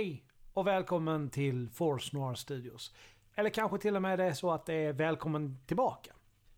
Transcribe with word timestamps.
Hej 0.00 0.24
och 0.52 0.66
välkommen 0.66 1.30
till 1.30 1.68
Force 1.70 2.16
Noir 2.16 2.34
Studios. 2.34 2.94
Eller 3.34 3.50
kanske 3.50 3.78
till 3.78 3.96
och 3.96 4.02
med 4.02 4.18
det 4.18 4.24
är 4.24 4.32
så 4.32 4.50
att 4.50 4.66
det 4.66 4.74
är 4.74 4.92
välkommen 4.92 5.58
tillbaka. 5.66 6.12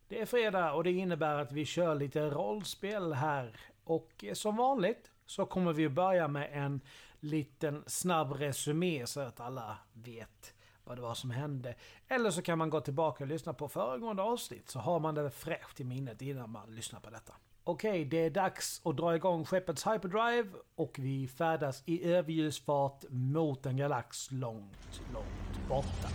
Det 0.09 0.21
är 0.21 0.27
fredag 0.27 0.73
och 0.73 0.85
det 0.85 0.93
innebär 0.93 1.39
att 1.39 1.53
vi 1.53 1.65
kör 1.65 1.95
lite 1.95 2.31
rollspel 2.31 3.13
här. 3.13 3.57
Och 3.85 4.25
eh, 4.25 4.35
som 4.35 4.57
vanligt 4.57 5.11
så 5.27 5.47
kommer 5.47 5.73
vi 5.73 5.89
börja 5.89 6.29
med 6.29 6.49
en 6.53 6.81
liten 7.21 7.85
snabb 7.87 8.33
resumé 8.33 9.07
så 9.07 9.21
att 9.21 9.41
alla 9.41 9.79
vet 9.93 10.55
vad 10.85 10.99
det 10.99 11.03
var 11.03 11.15
som 11.15 11.31
hände. 11.31 11.75
Eller 12.09 12.31
så 12.31 12.43
kan 12.43 12.59
man 12.59 12.71
gå 12.71 12.81
tillbaka 12.81 13.25
och 13.25 13.29
lyssna 13.29 13.55
på 13.55 13.69
föregående 13.69 14.23
avsnitt 14.23 14.69
så 14.69 14.79
har 14.79 15.01
man 15.01 15.15
det 15.15 15.31
fräscht 15.31 15.81
i 15.81 15.85
minnet 15.85 16.23
innan 16.23 16.51
man 16.51 16.75
lyssnar 16.75 17.01
på 17.01 17.11
detta. 17.11 17.35
Okej, 17.65 18.05
det 18.05 18.17
är 18.17 18.31
dags 18.31 18.81
att 18.85 18.97
dra 18.97 19.17
igång 19.17 19.45
skeppets 19.45 19.87
hyperdrive 19.87 20.49
och 20.75 20.99
vi 20.99 21.29
färdas 21.29 21.83
i 21.87 22.05
överljusfart 22.13 23.05
mot 23.11 23.67
en 23.67 23.77
galax 23.77 24.31
långt, 24.31 25.03
långt 25.13 25.69
borta. 25.69 26.09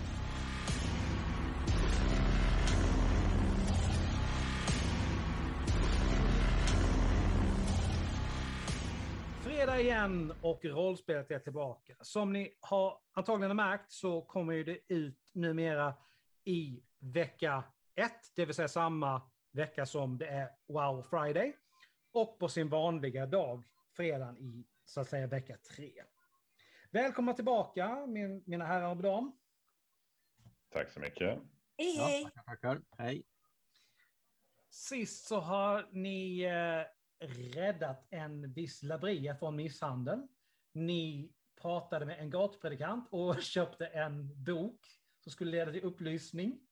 Fredag 9.41 9.79
igen 9.79 10.33
och 10.41 10.65
rollspelet 10.65 11.31
är 11.31 11.39
tillbaka. 11.39 11.95
Som 12.01 12.33
ni 12.33 12.53
har 12.59 12.97
antagligen 13.13 13.55
märkt 13.55 13.91
så 13.91 14.21
kommer 14.21 14.63
det 14.63 14.79
ut 14.87 15.31
numera 15.33 15.93
i 16.43 16.81
vecka 16.99 17.63
ett, 17.95 18.31
det 18.35 18.45
vill 18.45 18.55
säga 18.55 18.67
samma 18.67 19.21
vecka 19.57 19.85
som 19.85 20.17
det 20.17 20.27
är 20.27 20.49
Wow 20.67 21.01
Friday. 21.09 21.55
Och 22.11 22.39
på 22.39 22.49
sin 22.49 22.69
vanliga 22.69 23.25
dag, 23.25 23.63
fredagen 23.95 24.37
i 24.37 24.65
så 24.85 25.01
att 25.01 25.07
säga 25.09 25.27
vecka 25.27 25.57
tre. 25.57 25.91
Välkomna 26.91 27.33
tillbaka 27.33 28.05
min, 28.07 28.43
mina 28.45 28.65
herrar 28.65 28.89
och 28.89 28.97
dam. 29.03 29.37
Tack 30.69 30.89
så 30.89 30.99
mycket. 30.99 31.39
Hej, 31.77 31.97
Ja, 31.97 32.05
hej. 32.05 32.23
tackar, 32.23 32.43
tackar. 32.43 32.81
Hej. 32.97 33.23
Sist 34.69 35.27
så 35.27 35.39
har 35.39 35.89
ni 35.91 36.41
eh, 36.41 37.27
räddat 37.27 38.07
en 38.09 38.53
viss 38.53 38.83
Labria 38.83 39.35
från 39.35 39.55
misshandel. 39.55 40.27
Ni 40.73 41.33
pratade 41.61 42.05
med 42.05 42.19
en 42.19 42.29
gatupredikant 42.29 43.07
och 43.11 43.41
köpte 43.41 43.85
en 43.85 44.43
bok 44.43 44.79
som 45.19 45.31
skulle 45.31 45.51
leda 45.51 45.71
till 45.71 45.83
upplysning. 45.83 46.66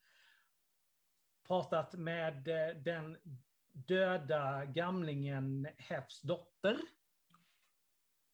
Pratat 1.48 1.94
med 1.94 2.48
eh, 2.48 2.76
den 2.76 3.18
döda 3.72 4.66
gamlingen 4.66 5.68
Hefs 5.78 6.22
dotter. 6.22 6.78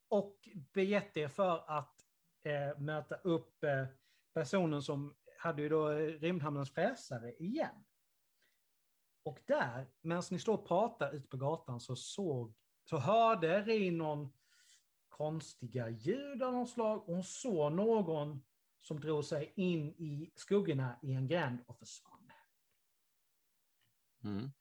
Och 0.07 0.49
begett 0.73 1.17
er 1.17 1.27
för 1.27 1.63
att 1.67 2.05
eh, 2.44 2.79
möta 2.79 3.16
upp 3.16 3.63
eh, 3.63 3.85
personen 4.33 4.81
som 4.81 5.16
hade 5.39 5.61
ju 5.61 5.69
då 5.69 5.89
eh, 5.89 5.95
Rymdhamnens 5.95 6.72
fräsare 6.72 7.33
igen. 7.33 7.85
Och 9.23 9.39
där, 9.45 9.88
medan 10.01 10.23
ni 10.31 10.39
står 10.39 10.53
och 10.53 10.67
pratar 10.67 11.11
ute 11.11 11.28
på 11.28 11.38
gatan 11.38 11.79
så 11.79 11.95
såg, 11.95 12.53
så 12.89 12.97
hörde 12.97 13.61
Rinon 13.61 14.33
konstiga 15.09 15.89
ljud 15.89 16.43
av 16.43 16.53
något 16.53 16.69
slag. 16.69 16.99
Och 16.99 17.16
hon 17.16 17.23
såg 17.23 17.72
någon 17.72 18.43
som 18.81 18.99
drog 18.99 19.25
sig 19.25 19.53
in 19.55 19.89
i 19.89 20.31
skuggorna 20.35 20.99
i 21.01 21.13
en 21.13 21.28
gränd 21.28 21.59
och 21.66 21.78
försvann. 21.78 22.20
Mm. 24.23 24.51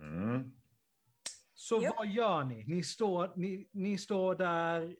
Mm. 0.00 0.52
Så 1.54 1.80
Ja. 1.82 1.94
vad 1.96 2.06
gör 2.06 2.44
ni? 2.44 2.64
Ni 2.66 2.82
står, 2.82 3.32
ni, 3.36 3.68
ni 3.72 3.98
står 3.98 4.34
där, 4.34 4.96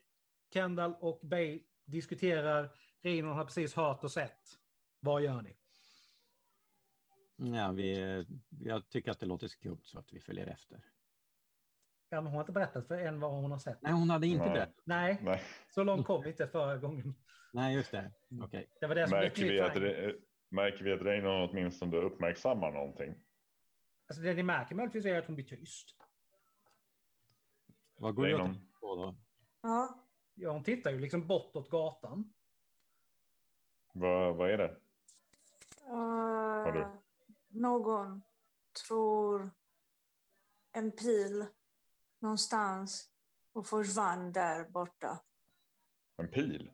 Kendall 0.53 0.95
och 0.99 1.19
Bay 1.23 1.63
diskuterar. 1.85 2.69
Rinon 3.01 3.35
har 3.35 3.45
precis 3.45 3.75
hört 3.75 4.03
och 4.03 4.11
sett. 4.11 4.39
Vad 4.99 5.21
gör 5.21 5.41
ni? 5.41 5.57
Ja, 7.35 7.71
vi, 7.71 8.25
jag 8.49 8.89
tycker 8.89 9.11
att 9.11 9.19
det 9.19 9.25
låter 9.25 9.47
skumt 9.47 9.81
så 9.83 9.99
att 9.99 10.13
vi 10.13 10.19
följer 10.19 10.47
efter. 10.47 10.85
Ja, 12.09 12.21
men 12.21 12.25
hon 12.25 12.33
har 12.33 12.41
inte 12.41 12.51
berättat 12.51 12.87
för 12.87 12.97
en 12.97 13.19
vad 13.19 13.31
hon 13.31 13.51
har 13.51 13.59
sett. 13.59 13.81
Nej, 13.81 13.93
hon 13.93 14.09
hade 14.09 14.27
inte 14.27 14.45
Nej. 14.45 14.53
det. 14.53 14.73
Nej, 14.83 15.19
Nej. 15.21 15.41
så 15.69 15.83
långt 15.83 16.05
kom 16.05 16.23
vi 16.23 16.29
inte 16.29 16.47
förra 16.47 16.77
gången. 16.77 17.15
Nej, 17.53 17.75
just 17.75 17.91
det. 17.91 18.11
Okej. 18.41 18.69
Det 18.79 18.87
var 18.87 18.95
det 18.95 19.07
som 19.07 19.17
Märker, 19.19 19.43
vi 19.43 19.59
att 19.59 19.75
märker 20.49 20.83
vi 20.83 20.93
att 20.93 21.01
Reinon 21.01 21.49
åtminstone 21.49 21.97
uppmärksammar 21.97 22.71
någonting? 22.71 23.22
Alltså 24.07 24.23
det 24.23 24.33
ni 24.33 24.43
märker 24.43 24.75
möjligtvis 24.75 25.05
är 25.05 25.19
att 25.19 25.25
hon 25.25 25.35
blir 25.35 25.45
tyst. 25.45 25.95
Vad 27.97 28.15
går 28.15 28.23
Reinon, 28.23 28.71
på 28.79 28.95
då? 28.95 29.15
Ja, 29.61 30.03
Ja, 30.35 30.51
hon 30.51 30.63
tittar 30.63 30.91
ju 30.91 30.99
liksom 30.99 31.27
bortåt 31.27 31.69
gatan. 31.69 32.33
vad, 33.93 34.35
vad 34.35 34.49
är 34.49 34.57
det? 34.57 34.79
du? 36.73 36.81
eh, 36.81 36.95
någon 37.47 38.21
tror 38.87 39.51
en 40.71 40.91
pil 40.91 41.45
någonstans 42.19 43.09
och 43.51 43.67
försvann 43.67 44.31
där 44.31 44.69
borta. 44.69 45.19
En 46.17 46.31
pil? 46.31 46.71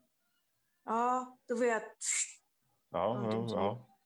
Ja, 0.84 1.38
du 1.48 1.60
vet. 1.60 1.98
Ja, 2.90 3.32
ja, 3.32 3.48
ja. 3.50 3.98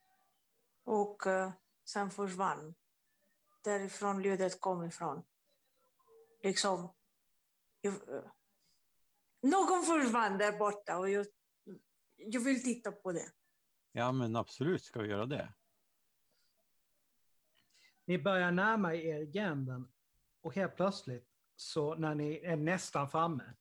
Och 0.84 1.28
eh, 1.28 1.52
sen 1.86 2.10
försvann. 2.10 2.76
Därifrån 3.64 4.24
ljudet 4.24 4.62
kom 4.62 4.84
ifrån. 4.84 5.24
Liksom. 6.44 6.94
jag- 7.82 8.32
någon 9.42 9.84
försvann 9.86 10.38
där 10.38 10.58
borta 10.58 10.98
och 10.98 11.10
jag, 11.10 11.26
jag 12.16 12.42
vill 12.42 12.64
titta 12.64 12.92
på 12.92 13.12
det. 13.12 13.32
Ja, 13.92 14.12
men 14.12 14.36
absolut 14.36 14.84
ska 14.84 15.02
vi 15.02 15.10
göra 15.10 15.26
det. 15.26 15.54
Ni 18.06 18.18
börjar 18.20 18.52
närma 18.52 18.96
er 18.96 19.24
gränden 19.24 19.92
och 20.42 20.56
helt 20.56 20.76
plötsligt 20.76 21.30
så 21.56 21.96
när 21.96 22.16
ni 22.16 22.38
är 22.40 22.56
nästan 22.56 23.10
framme 23.10 23.54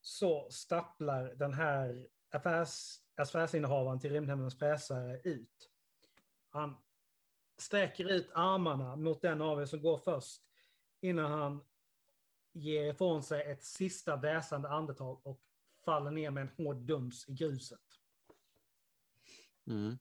så 0.00 0.50
stapplar 0.50 1.34
den 1.34 1.52
här 1.54 2.08
affärs, 2.30 3.00
affärsinnehavaren 3.14 4.00
till 4.00 4.12
Rymdhemmens 4.12 4.58
fräsare 4.58 5.20
ut. 5.24 5.70
Han 6.48 6.76
sträcker 7.60 8.04
ut 8.04 8.30
armarna 8.34 8.96
mot 8.96 9.22
den 9.22 9.42
av 9.42 9.60
er 9.60 9.66
som 9.66 9.82
går 9.82 9.98
först 9.98 10.42
innan 11.00 11.30
han 11.30 11.64
ger 12.52 12.90
ifrån 12.90 13.22
sig 13.22 13.52
ett 13.52 13.64
sista 13.64 14.16
väsande 14.16 14.68
andetag 14.68 15.26
och 15.26 15.40
faller 15.84 16.10
ner 16.10 16.30
med 16.30 16.40
en 16.40 16.66
hård 16.66 16.76
duns 16.76 17.28
i 17.28 17.32
gruset. 17.32 18.00
Mm. 19.66 19.98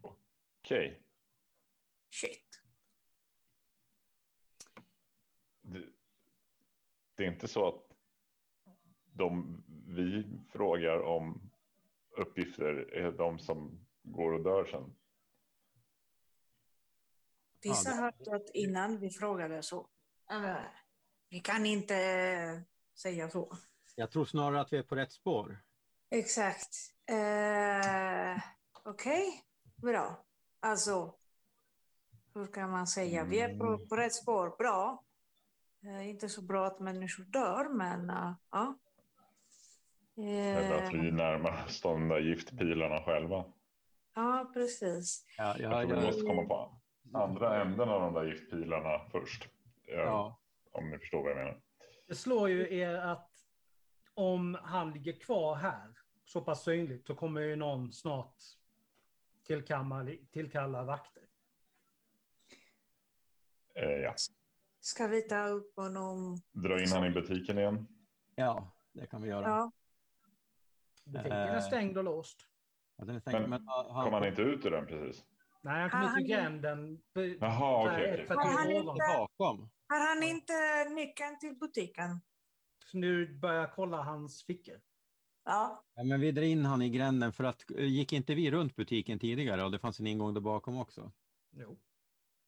Okej. 0.00 1.02
Shit. 2.10 2.62
Det, 5.60 5.84
det 7.14 7.24
är 7.24 7.32
inte 7.32 7.48
så 7.48 7.68
att 7.68 7.88
de 9.12 9.62
vi 9.86 10.24
frågar 10.52 11.00
om 11.00 11.50
uppgifter 12.16 12.90
är 12.92 13.12
de 13.12 13.38
som 13.38 13.86
går 14.02 14.32
och 14.32 14.42
dör 14.42 14.64
sen. 14.64 14.94
Vissa 17.62 17.90
har 17.90 18.02
hört 18.02 18.50
innan 18.54 18.98
vi 19.00 19.10
frågade 19.10 19.62
så. 19.62 19.88
Uh, 20.32 20.56
vi 21.30 21.40
kan 21.40 21.66
inte 21.66 21.94
säga 23.02 23.30
så. 23.30 23.52
Jag 23.94 24.10
tror 24.10 24.24
snarare 24.24 24.60
att 24.60 24.72
vi 24.72 24.78
är 24.78 24.82
på 24.82 24.96
rätt 24.96 25.12
spår. 25.12 25.62
Exakt. 26.10 26.74
Uh, 27.10 28.40
Okej, 28.84 29.24
bra. 29.82 30.24
Alltså, 30.60 31.14
hur 32.34 32.46
kan 32.46 32.70
man 32.70 32.86
säga? 32.86 33.24
Vi 33.24 33.40
är 33.40 33.58
på, 33.58 33.86
på 33.88 33.96
rätt 33.96 34.14
spår. 34.14 34.56
Bra. 34.58 35.04
Eh, 35.84 36.08
inte 36.08 36.28
så 36.28 36.42
bra 36.42 36.66
att 36.66 36.80
människor 36.80 37.24
dör, 37.24 37.68
men 37.68 38.10
eh, 38.10 38.32
ja. 38.50 38.78
Eller 40.16 40.72
att 40.74 40.94
Eh, 40.94 41.00
vi 41.00 41.10
närmar 41.10 41.64
oss 41.66 41.80
de 41.80 42.08
där 42.08 42.18
giftpilarna 42.20 43.02
själva. 43.04 43.44
ja, 44.14 44.50
precis. 44.54 45.24
Ja, 45.36 45.56
Jag 45.58 45.72
jag, 45.72 45.88
tror 45.88 45.96
vi 45.96 46.04
jag, 46.04 46.06
måste 46.06 46.26
komma 46.26 46.44
på 46.44 46.77
andra 47.12 47.62
änden 47.62 47.88
av 47.88 48.00
de 48.00 48.14
där 48.14 48.24
giftpilarna 48.24 49.00
först. 49.10 49.48
Ja. 49.86 49.94
ja. 49.94 50.40
Om 50.72 50.90
ni 50.90 50.98
förstår 50.98 51.22
vad 51.22 51.30
jag 51.30 51.36
menar. 51.36 51.60
Det 52.06 52.14
slår 52.14 52.48
ju 52.48 52.74
er 52.78 52.94
att 52.94 53.30
om 54.14 54.58
han 54.62 54.92
ligger 54.92 55.12
kvar 55.12 55.54
här 55.56 55.94
så 56.24 56.40
pass 56.40 56.64
synligt 56.64 57.06
så 57.06 57.14
kommer 57.14 57.40
ju 57.40 57.56
någon 57.56 57.92
snart 57.92 58.34
tillkalla, 59.46 60.06
tillkalla 60.32 60.84
vakter. 60.84 61.22
Eh, 63.74 63.88
ja. 63.90 64.14
Ska 64.80 65.06
vi 65.06 65.22
ta 65.22 65.46
upp 65.48 65.76
honom? 65.76 66.36
Dra 66.52 66.80
in 66.82 66.88
han 66.92 67.04
i 67.06 67.10
butiken 67.10 67.58
igen. 67.58 67.86
ja, 68.34 68.72
det 68.92 69.06
kan 69.06 69.22
vi 69.22 69.28
göra. 69.28 69.46
Ja, 69.48 69.72
Butiken 71.04 71.32
är 71.32 71.54
Eh. 71.56 71.60
stängd 71.62 71.98
och 71.98 72.04
låst. 72.04 72.48
Ja, 72.96 73.04
den 73.04 73.16
är 73.16 73.20
stängd, 73.20 73.40
Men 73.40 73.50
men, 73.50 73.68
han, 73.68 74.04
Kom 74.04 74.12
han 74.12 74.26
inte 74.26 74.42
ut 74.42 74.66
ur 74.66 74.70
den 74.70 74.86
precis? 74.86 75.24
Nej, 75.60 75.80
han 75.80 75.90
kom 75.90 76.00
ut 76.00 76.06
ur 76.06 76.10
han- 76.10 76.24
gränden. 76.24 76.96
b- 77.14 77.36
Jaha, 77.40 77.86
okej. 77.94 78.26
Han 78.28 78.72
ovan. 78.76 78.96
bakom. 78.98 79.70
Har 79.88 80.14
han 80.14 80.22
inte 80.22 80.52
nyckeln 80.94 81.38
till 81.38 81.54
butiken? 81.58 82.20
Så 82.84 82.98
nu 82.98 83.38
börjar 83.38 83.60
jag 83.60 83.74
kolla 83.74 84.02
hans 84.02 84.44
fickor. 84.44 84.80
Ja, 85.44 85.84
Ja, 85.94 86.04
men 86.04 86.20
vi 86.20 86.32
drar 86.32 86.42
in 86.42 86.64
han 86.64 86.82
i 86.82 86.90
gränden 86.90 87.32
för 87.32 87.44
att 87.44 87.70
eh, 87.70 87.84
gick 87.84 88.12
inte 88.12 88.34
vi 88.34 88.50
runt 88.50 88.76
butiken 88.76 89.18
tidigare 89.18 89.64
och 89.64 89.70
det 89.70 89.78
fanns 89.78 90.00
en 90.00 90.06
ingång 90.06 90.34
där 90.34 90.40
bakom 90.40 90.78
också? 90.78 91.12
Jo. 91.50 91.78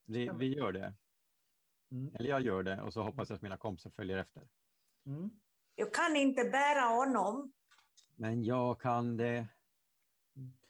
Vi, 0.06 0.24
Stämmer. 0.26 0.40
vi 0.40 0.56
gör 0.56 0.72
det. 0.72 0.94
Mm. 1.92 2.14
Eller 2.14 2.28
jag 2.30 2.40
gör 2.42 2.62
det 2.62 2.80
och 2.82 2.92
så 2.92 3.02
hoppas 3.02 3.30
jag 3.30 3.36
att 3.36 3.42
mina 3.42 3.56
kompisar 3.56 3.90
följer 3.90 4.18
efter. 4.18 4.48
Mm. 5.06 5.30
jag 5.74 5.94
kan 5.94 6.16
inte 6.16 6.44
bära 6.44 6.80
honom. 6.80 7.52
Men 8.16 8.44
jag 8.44 8.80
kan 8.80 9.16
det. 9.16 9.46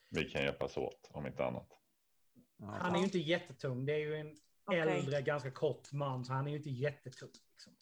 Vi 0.08 0.24
kan 0.24 0.42
hjälpas 0.42 0.76
åt 0.76 1.10
om 1.12 1.26
inte 1.26 1.44
annat. 1.44 1.79
Ja, 2.60 2.66
Han 2.66 2.94
är 2.94 2.98
ju 2.98 3.04
inte 3.04 3.18
jättetung. 3.18 3.86
Det 3.86 3.92
är 3.92 3.98
ju 3.98 4.14
en 4.16 4.36
Okej. 4.64 4.80
äldre, 4.80 5.22
ganska 5.22 5.50
kort 5.50 5.92
man, 5.92 6.24
så 6.24 6.32
han 6.32 6.46
är 6.46 6.50
ju 6.50 6.56
inte 6.56 6.70
jättetung. 6.70 7.30
Liksom. 7.52 7.76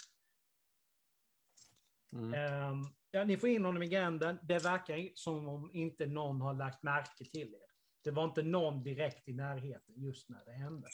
mm. 2.13 2.35
Ehm, 2.35 2.85
ja, 3.11 3.25
ni 3.25 3.37
får 3.37 3.49
in 3.49 3.65
honom 3.65 3.83
i 3.83 3.89
gränden. 3.89 4.39
Det 4.43 4.59
verkar 4.59 5.11
som 5.15 5.49
om 5.49 5.71
inte 5.73 6.07
någon 6.07 6.41
har 6.41 6.55
lagt 6.55 6.83
märke 6.83 7.25
till 7.25 7.55
er. 7.55 7.69
Det 8.03 8.11
var 8.11 8.25
inte 8.25 8.43
någon 8.43 8.83
direkt 8.83 9.29
i 9.29 9.33
närheten 9.33 9.95
just 9.97 10.29
när 10.29 10.45
det 10.45 10.53
hände. 10.53 10.89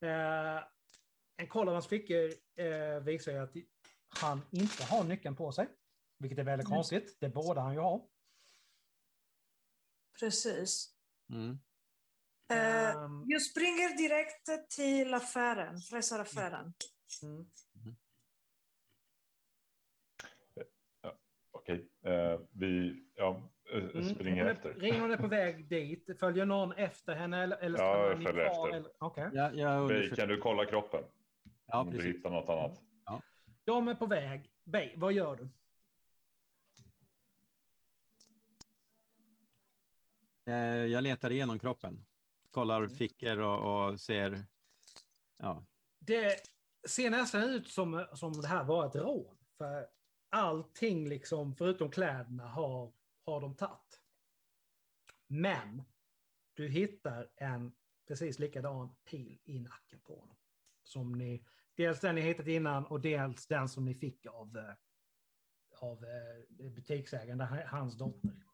Eh, 0.00 0.64
en 1.36 1.48
koll 1.48 1.68
av 1.68 1.74
hans 1.74 1.86
fickor 1.86 2.30
eh, 2.56 3.00
visar 3.02 3.32
ju 3.32 3.38
att 3.38 3.52
han 4.20 4.42
inte 4.50 4.84
har 4.84 5.04
nyckeln 5.04 5.36
på 5.36 5.52
sig. 5.52 5.68
Vilket 6.18 6.38
är 6.38 6.44
väldigt 6.44 6.66
Mm. 6.68 6.76
konstigt. 6.76 7.16
Det 7.20 7.28
borde 7.28 7.60
han 7.60 7.72
ju 7.74 7.80
ha. 7.80 8.08
Precis. 10.20 10.94
Mm. 11.30 11.58
Eh, 12.50 12.90
Ehm, 12.96 13.24
jag 13.26 13.42
springer 13.42 13.96
direkt 13.96 14.70
till 14.76 15.14
affären, 15.14 15.78
fräsaraffären. 15.80 16.72
mm. 17.22 17.46
Okej, 21.50 21.88
eh, 22.04 22.40
vi 22.52 23.02
ja, 23.14 23.50
eh, 23.72 23.78
Mm. 23.78 24.14
springer 24.14 24.38
Hon 24.42 24.46
är- 24.50 24.54
efter. 24.54 24.74
Ringen 24.74 25.10
är 25.10 25.16
på 25.16 25.26
väg 25.26 25.68
dit. 25.68 26.10
Följer 26.20 26.44
någon 26.46 26.72
efter 26.72 27.14
henne? 27.14 27.42
Eller, 27.42 27.56
eller 27.56 27.78
Ja, 27.78 28.06
jag 28.08 28.22
följer 28.22 28.32
kvar, 28.32 28.66
efter. 28.68 28.76
eller- 28.76 28.92
Okej. 28.98 29.30
Ja, 29.32 29.52
jag 29.52 29.88
Bey, 29.88 30.10
kan 30.10 30.28
du 30.28 30.36
kolla 30.40 30.66
kroppen? 30.66 31.04
Ja, 31.66 31.80
om 31.80 31.90
du 31.90 31.96
precis. 31.96 32.16
hittar 32.16 32.30
något 32.30 32.48
annat. 32.48 32.80
De 33.64 33.88
är 33.88 33.94
på 33.94 34.06
väg. 34.06 34.50
Bey, 34.64 34.92
vad 34.96 35.12
gör 35.12 35.36
du? 35.36 35.48
Jag 40.88 41.02
letar 41.02 41.30
igenom 41.32 41.58
kroppen. 41.58 42.04
Kollar 42.52 42.78
Mm. 42.82 42.90
fickor 42.90 43.38
och, 43.38 43.88
och 43.88 44.00
ser. 44.00 44.44
Ja, 45.36 45.66
Det 45.98 46.36
ser 46.88 47.10
nästan 47.10 47.42
ut 47.42 47.68
som, 47.68 48.06
som 48.14 48.32
det 48.32 48.48
här 48.48 48.64
var 48.64 48.86
ett 48.86 48.94
rån. 48.94 49.36
För 49.58 49.88
allting, 50.30 51.08
liksom, 51.08 51.54
förutom 51.56 51.90
kläderna, 51.90 52.48
har, 52.48 52.92
har 53.24 53.40
de 53.40 53.56
tagit. 53.56 54.00
Men 55.26 55.82
du 56.54 56.68
hittar 56.68 57.30
en 57.36 57.72
precis 58.08 58.38
likadan 58.38 58.94
pil 59.04 59.40
i 59.44 59.58
nacken 59.58 60.00
på 60.00 60.20
honom. 60.20 60.36
Som 60.82 61.12
ni, 61.12 61.44
dels 61.74 62.00
den 62.00 62.14
ni 62.14 62.20
hittat 62.20 62.46
innan 62.46 62.86
och 62.86 63.00
dels 63.00 63.46
den 63.46 63.68
som 63.68 63.84
ni 63.84 63.94
fick 63.94 64.26
av, 64.26 64.56
eh, 64.58 64.74
av 65.80 66.04
eh, 66.04 66.70
butiksägaren, 66.70 67.40
hans 67.66 67.98
dotter. 67.98 68.44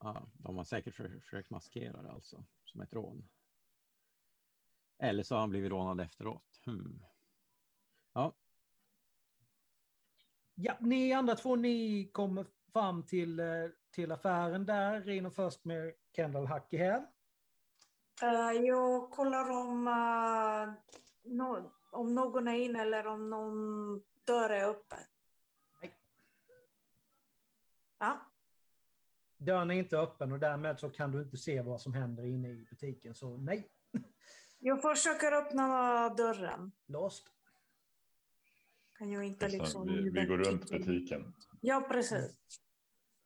ja, 0.00 0.30
de 0.34 0.56
har 0.56 0.64
säkert 0.64 0.94
för, 0.94 1.08
försökt 1.20 1.50
maskera 1.50 2.02
det 2.02 2.10
alltså 2.10 2.44
som 2.64 2.80
ett 2.80 2.92
rån. 2.92 3.28
Eller 5.04 5.22
så 5.22 5.34
har 5.34 5.40
han 5.40 5.50
blivit 5.50 5.70
rånad 5.70 6.00
efteråt. 6.00 6.60
Hmm. 6.64 7.04
Ja, 10.56 10.76
ni 10.80 11.12
andra 11.12 11.34
två, 11.34 11.56
ni 11.56 12.08
kommer 12.12 12.46
fram 12.72 13.02
till, 13.02 13.40
eh, 13.40 13.46
till 13.90 14.12
affären 14.12 14.66
där. 14.66 15.00
Rino 15.00 15.30
först 15.30 15.64
med 15.64 15.92
Kendall 16.16 16.46
hack 16.46 16.72
i 16.72 16.76
häl. 16.76 17.02
Eh, 18.22 18.52
jag 18.62 19.10
kollar 19.10 19.50
om, 19.50 19.88
eh, 19.88 20.74
om 21.90 22.14
någon 22.14 22.48
är 22.48 22.54
inne 22.54 22.82
eller 22.82 23.06
om 23.06 23.30
någon 23.30 24.02
dörr 24.24 24.50
är 24.50 24.68
öppen. 24.68 24.98
Nej. 25.80 25.94
Ja, 27.98 28.20
Dörren 29.36 29.70
är 29.70 29.74
inte 29.74 29.98
öppen 29.98 30.32
och 30.32 30.38
därmed 30.38 30.80
så 30.80 30.90
kan 30.90 31.12
du 31.12 31.22
inte 31.22 31.36
se 31.36 31.62
vad 31.62 31.80
som 31.80 31.94
händer 31.94 32.24
inne 32.24 32.48
i 32.48 32.66
butiken. 32.70 33.14
Så 33.14 33.36
nej, 33.36 33.68
jag 34.64 34.82
försöker 34.82 35.32
öppna 35.32 36.08
dörren. 36.08 36.72
låst. 36.86 37.26
Kan 38.98 39.12
jag 39.12 39.24
inte 39.24 39.48
liksom... 39.48 39.86
vi, 39.86 40.10
vi 40.10 40.26
går 40.26 40.38
runt 40.38 40.70
butiken. 40.70 41.34
Ja, 41.60 41.86
precis. 41.90 42.36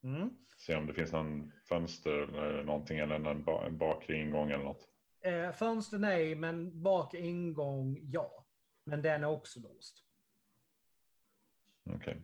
Mm. 0.02 0.30
Se 0.56 0.76
om 0.76 0.86
det 0.86 0.94
finns 0.94 1.12
någon 1.12 1.52
fönster 1.68 2.10
eller 2.10 2.64
någonting 2.64 2.98
eller 2.98 3.14
en, 3.14 3.44
ba, 3.44 3.66
en 3.66 3.78
bakre 3.78 4.16
ingång 4.16 4.50
eller 4.50 4.64
något. 4.64 4.88
Eh, 5.20 5.52
fönster 5.52 5.98
nej, 5.98 6.34
men 6.34 6.82
bak 6.82 7.14
ingång 7.14 7.98
ja. 8.02 8.46
Men 8.84 9.02
den 9.02 9.24
är 9.24 9.28
också 9.28 9.60
låst. 9.60 10.04
Okej. 11.90 12.22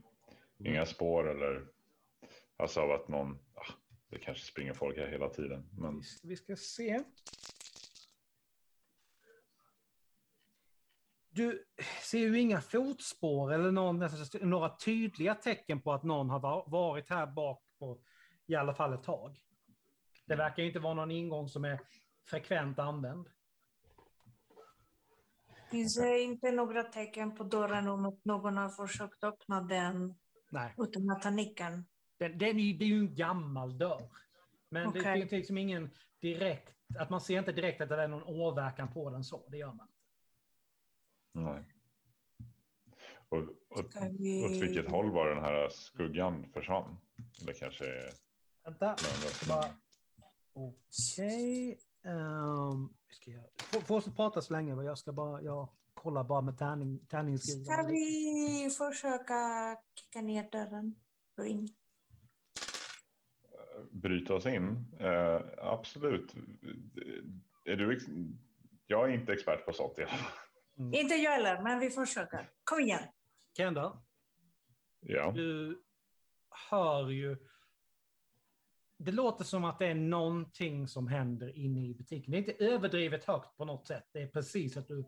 Inga 0.59 0.87
spår 0.87 1.31
eller 1.31 1.67
alltså 2.57 2.81
av 2.81 2.91
att 2.91 3.09
någon, 3.09 3.39
ah, 3.55 3.73
det 4.09 4.19
kanske 4.19 4.45
springer 4.45 4.73
folk 4.73 4.97
här 4.99 5.07
hela 5.07 5.29
tiden. 5.29 5.69
Men 5.79 6.03
vi 6.23 6.37
ska 6.37 6.57
se. 6.57 7.05
Du 11.35 11.65
ser 12.03 12.19
ju 12.19 12.41
inga 12.41 12.61
fotspår 12.61 13.53
eller 13.53 13.71
någon, 13.71 14.09
några 14.41 14.77
tydliga 14.77 15.35
tecken 15.35 15.81
på 15.83 15.93
att 15.93 16.03
någon 16.03 16.31
har 16.31 16.41
va- 16.41 16.65
varit 16.67 17.11
här 17.11 17.27
bak 17.27 17.63
på 17.79 18.01
i 18.47 18.55
alla 18.55 18.75
fall 18.75 18.93
ett 18.93 19.03
tag. 19.03 19.37
Det 20.27 20.37
verkar 20.37 20.63
ju 20.63 20.67
inte 20.69 20.81
vara 20.81 20.95
någon 20.95 21.11
ingång 21.11 21.49
som 21.49 21.65
är 21.65 21.81
frekvent 22.27 22.79
använd. 22.79 23.29
Finns 25.71 25.97
det 25.97 26.21
inte 26.21 26.51
några 26.51 26.83
tecken 26.83 27.35
på 27.37 27.45
dörren 27.45 27.89
om 27.89 28.07
att 28.07 28.25
någon 28.25 28.57
har 28.57 28.69
försökt 28.69 29.25
öppna 29.25 29.61
den 29.63 30.15
Nej, 30.51 30.75
utan 30.79 31.11
att 31.11 31.23
ta 31.23 31.31
nyckeln? 31.31 31.85
den, 32.19 32.39
den 32.39 32.59
är, 32.59 32.79
det 32.79 32.85
är 32.85 32.89
ju 32.89 32.99
en 32.99 33.15
gammal 33.15 33.79
dörr. 33.79 34.09
Men 34.69 34.93
det 34.93 35.01
Okej. 35.01 35.21
finns 35.21 35.33
liksom 35.33 35.59
ingen 35.59 35.91
direkt, 36.21 36.75
att 36.99 37.11
man 37.11 37.21
ser 37.21 37.39
inte 37.39 37.53
direkt 37.53 37.81
att 37.81 37.89
det 37.89 38.03
är 38.03 38.09
någon 38.09 38.23
åverkan 38.23 38.93
på 38.93 39.11
den 39.11 39.25
så, 39.25 39.49
det 39.49 39.57
gör 39.57 39.73
man. 39.73 39.89
Nej. 41.35 41.65
Och, 43.29 43.39
och, 43.69 43.91
Ska 43.91 44.09
vi... 44.19 44.45
åt 44.45 44.63
vilket 44.63 44.91
håll 44.91 45.11
var 45.11 45.29
den 45.29 45.45
här 45.45 45.69
skuggan 45.69 46.51
försvann? 46.53 46.97
Det 47.47 47.53
kanske. 47.53 47.85
Vänta, 48.65 48.97
jag 49.05 49.49
bara... 49.49 49.71
Okej. 50.53 51.79
ska 53.11 53.31
Få- 53.59 53.81
Få 53.81 53.97
oss 53.97 54.09
att 54.09 54.17
prata 54.17 54.41
så 54.43 54.53
länge, 54.53 54.83
jag 54.83 54.99
ska 54.99 55.13
bara, 55.13 55.43
jag 55.43 55.69
kollar 55.95 56.25
bara 56.25 56.41
med 56.41 56.59
tärning, 56.59 57.07
Ska 57.39 57.83
vi 57.89 58.71
försöka 58.79 59.37
kicka 59.95 60.21
ner 60.23 60.51
dörren? 60.51 60.95
Gå 61.37 61.45
in. 61.45 61.69
bryta 63.91 64.35
oss 64.35 64.47
in. 64.47 64.85
Eh, 65.01 65.41
absolut. 65.59 66.35
Är 67.65 67.77
du 67.77 67.97
ex- 67.97 68.05
jag 68.87 69.11
är 69.11 69.15
inte 69.15 69.33
expert 69.33 69.67
på 69.67 69.73
sånt 69.73 69.99
i 69.99 70.03
alla 70.03 70.11
fall. 70.11 70.39
Mm. 70.79 70.95
Inte 70.95 71.15
jag 71.15 71.31
heller, 71.31 71.63
men 71.63 71.79
vi 71.81 71.91
försöker. 71.91 72.51
Kom 72.65 72.81
igen. 72.81 73.03
Kendall, 73.57 73.97
Ja. 75.01 75.31
du 75.33 75.83
hör 76.71 77.09
ju... 77.09 77.37
Det 78.97 79.13
låter 79.13 79.45
som 79.45 79.65
att 79.65 79.79
det 79.79 79.87
är 79.87 79.95
någonting 79.95 80.89
som 80.89 81.09
händer 81.09 81.57
inne 81.59 81.87
i 81.87 81.95
butiken. 81.95 82.31
Det 82.31 82.37
är 82.37 82.39
inte 82.39 82.65
överdrivet 82.65 83.25
högt 83.25 83.57
på 83.57 83.65
något 83.65 83.87
sätt. 83.87 84.09
Det 84.13 84.23
är 84.23 84.27
precis 84.29 84.77
att 84.77 84.89
du 84.89 85.05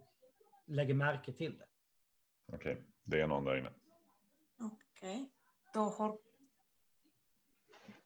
lägger 0.67 0.95
märke 0.95 1.33
till 1.33 1.59
det. 1.59 1.67
Okej, 2.57 2.83
det 3.05 3.21
är 3.21 3.27
någon 3.27 3.45
där 3.45 3.57
inne. 3.57 3.73
Okej. 4.61 5.31
Då 5.75 5.81
har... 5.81 6.19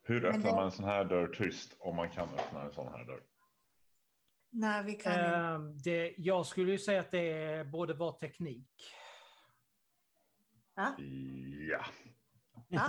Hur 0.02 0.24
öppnar 0.24 0.42
det- 0.50 0.52
man 0.54 0.64
en 0.64 0.70
sån 0.70 0.84
här 0.84 1.04
dörr 1.04 1.28
tyst 1.28 1.76
om 1.78 1.96
man 1.96 2.10
kan 2.10 2.28
öppna 2.28 2.62
en 2.62 2.72
sån 2.72 2.88
här 2.88 3.04
dörr? 3.04 3.22
Nej, 4.50 4.84
vi 4.84 4.92
kan. 4.92 5.12
Ehm, 5.12 5.78
det, 5.78 6.14
jag 6.18 6.46
skulle 6.46 6.72
ju 6.72 6.78
säga 6.78 7.00
att 7.00 7.10
det 7.10 7.32
är 7.32 7.64
både 7.64 7.94
var 7.94 8.12
teknik. 8.12 8.68
Ja? 10.74 10.94
Ja, 12.68 12.80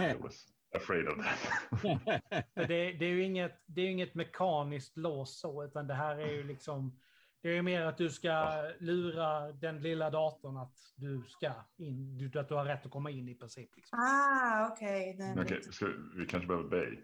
afraid 0.76 1.08
of 1.08 1.18
that. 1.26 2.46
Det, 2.54 2.92
det 2.92 3.06
är 3.06 3.10
ju 3.10 3.24
inget, 3.24 3.64
det 3.66 3.82
är 3.82 3.90
inget 3.90 4.16
mekaniskt 4.16 4.98
lås 4.98 5.40
så, 5.40 5.64
utan 5.66 5.88
det 5.88 5.94
här 5.94 6.18
är 6.18 6.32
ju 6.32 6.44
liksom... 6.44 7.00
Det 7.42 7.50
är 7.50 7.54
ju 7.54 7.62
mer 7.62 7.82
att 7.82 7.98
du 7.98 8.10
ska 8.10 8.62
lura 8.80 9.52
den 9.52 9.82
lilla 9.82 10.10
datorn 10.10 10.58
att 10.58 10.78
du 10.96 11.24
ska 11.28 11.54
in, 11.78 12.18
du- 12.18 12.40
att 12.40 12.48
du 12.50 12.54
har 12.56 12.66
rätt 12.66 12.86
att 12.86 12.92
komma 12.92 13.10
in 13.12 13.30
i 13.30 13.36
princip. 13.36 13.76
Liksom. 13.76 14.00
Ah, 14.00 14.68
okej. 14.72 15.18
Okej, 15.38 15.64
ska 15.64 15.86
vi, 15.86 15.94
vi 16.16 16.26
kanske 16.26 16.48
behöver 16.48 16.70
Bay. 16.70 17.00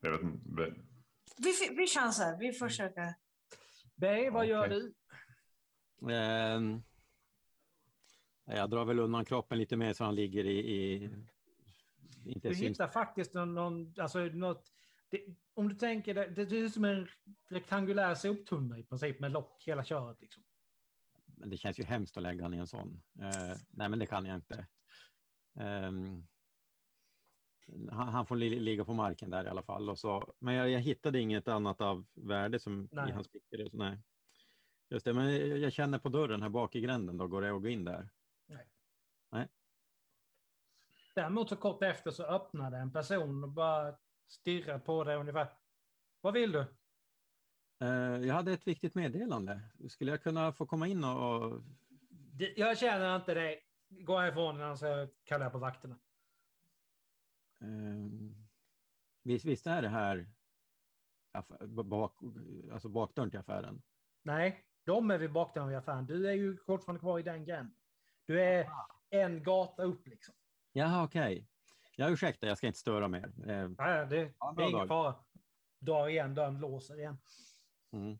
Jag 0.00 0.10
vet 0.10 0.22
inte. 0.22 0.74
Vi, 1.38 1.52
vi 1.76 1.86
chansar. 1.86 2.36
Vi 2.38 2.52
försöker. 2.52 3.14
Bey, 3.96 4.30
vad 4.30 4.46
gör 4.46 4.66
Okej. 4.66 4.92
du? 6.00 6.12
Ehm, 6.12 6.82
jag 8.44 8.70
drar 8.70 8.84
väl 8.84 8.98
undan 8.98 9.24
kroppen 9.24 9.58
lite 9.58 9.76
mer 9.76 9.92
så 9.92 10.04
han 10.04 10.14
ligger 10.14 10.44
i, 10.44 10.58
i 10.58 11.10
inte 12.24 12.48
Du 12.48 12.54
syns. 12.54 12.70
hittar 12.70 12.88
faktiskt 12.88 13.34
någon, 13.34 13.94
alltså 14.00 14.18
något, 14.18 14.72
det, 15.08 15.24
om 15.54 15.68
du 15.68 15.74
tänker 15.74 16.14
det, 16.14 16.44
det 16.44 16.58
är 16.58 16.68
som 16.68 16.84
en 16.84 17.08
rektangulär 17.48 18.14
soptunna 18.14 18.78
i 18.78 18.82
princip 18.82 19.20
med 19.20 19.32
lock 19.32 19.64
hela 19.66 19.84
köret. 19.84 20.20
Liksom. 20.20 20.42
Men 21.26 21.50
det 21.50 21.56
känns 21.56 21.80
ju 21.80 21.84
hemskt 21.84 22.16
att 22.16 22.22
lägga 22.22 22.42
han 22.42 22.54
i 22.54 22.56
en 22.56 22.66
sån. 22.66 23.02
Eh, 23.20 23.56
nej, 23.70 23.88
men 23.88 23.98
det 23.98 24.06
kan 24.06 24.26
jag 24.26 24.34
inte. 24.36 24.66
Ehm, 25.60 26.26
han, 27.90 28.08
han 28.08 28.26
får 28.26 28.36
li, 28.36 28.60
ligga 28.60 28.84
på 28.84 28.92
marken 28.94 29.30
där 29.30 29.44
i 29.44 29.48
alla 29.48 29.62
fall. 29.62 29.90
Och 29.90 29.98
så, 29.98 30.34
men 30.38 30.54
jag, 30.54 30.70
jag 30.70 30.80
hittade 30.80 31.20
inget 31.20 31.48
annat 31.48 31.80
av 31.80 32.06
värde 32.14 32.58
som 32.58 32.88
Nej. 32.92 33.08
i 33.08 33.12
hans 33.12 33.28
fickor. 33.28 33.68
Nej. 33.72 33.98
Just 34.88 35.04
det, 35.04 35.12
men 35.12 35.60
jag, 35.60 35.72
känner 35.72 35.98
på 35.98 36.08
dörren 36.08 36.42
här 36.42 36.48
bak 36.48 36.74
i 36.76 36.80
gränden. 36.80 37.16
Då 37.18 37.26
går 37.28 37.42
det 37.42 37.56
att 37.56 37.62
gå 37.62 37.68
in 37.68 37.84
där. 37.84 38.08
Däremot 41.14 41.48
så 41.48 41.56
kort 41.56 41.82
efter 41.82 42.10
så 42.10 42.22
öppnade 42.22 42.76
en 42.76 42.92
person 42.92 43.44
och 43.44 43.50
bara 43.50 43.96
stirrade 44.28 44.78
på 44.78 45.04
dig 45.04 45.16
ungefär. 45.16 45.48
Vad 46.20 46.34
vill 46.34 46.52
du? 46.52 46.60
Eh, 47.80 48.26
jag 48.26 48.34
hade 48.34 48.52
ett 48.52 48.66
viktigt 48.66 48.94
meddelande. 48.94 49.60
Skulle 49.88 50.10
jag 50.10 50.22
kunna 50.22 50.52
få 50.52 50.66
komma 50.66 50.86
in 50.86 51.04
och... 51.04 51.42
och 51.42 51.62
Det- 52.10 52.58
Jag 52.58 52.78
känner 52.78 53.16
inte 53.16 53.34
dig. 53.34 53.62
Gå 53.88 54.18
härifrån 54.18 54.54
innan 54.56 54.78
så 54.78 55.08
kallar 55.24 55.44
jag 55.44 55.52
på 55.52 55.58
vakterna. 55.58 55.98
Ehm, 57.60 58.34
visst, 59.22 59.44
visst 59.44 59.66
är 59.66 59.82
det 59.82 59.88
här 59.88 60.30
bak, 61.84 62.18
alltså 62.72 62.88
bakdörren 62.88 63.30
till 63.30 63.40
affären? 63.40 63.82
Nej, 64.22 64.64
de 64.84 65.10
är 65.10 65.18
vid 65.18 65.32
bakdörren 65.32 65.68
vid 65.68 65.78
affären. 65.78 66.06
Du 66.06 66.28
är 66.28 66.32
ju 66.32 66.56
fortfarande 66.56 67.00
kvar 67.00 67.18
i 67.18 67.22
den 67.22 67.44
gränden. 67.44 67.76
Du 68.26 68.42
är 68.42 68.70
en 69.10 69.42
gata 69.42 69.82
upp 69.82 70.06
liksom. 70.06 70.34
Jaha, 70.72 71.04
okej. 71.04 71.48
Ja, 71.96 72.10
ursäkta, 72.10 72.46
jag 72.46 72.58
ska 72.58 72.66
inte 72.66 72.78
störa 72.78 73.08
mer. 73.08 73.50
Eh, 73.50 73.68
Nej, 73.68 74.06
det, 74.06 74.34
Ja, 74.38 74.54
det 74.56 74.62
är 74.62 74.68
ingen 74.68 74.78
dag. 74.78 74.88
fara. 74.88 75.24
Drar 75.78 76.08
igen 76.08 76.34
dörren, 76.34 76.58
låser 76.60 76.98
igen. 76.98 77.18
mm. 77.92 78.18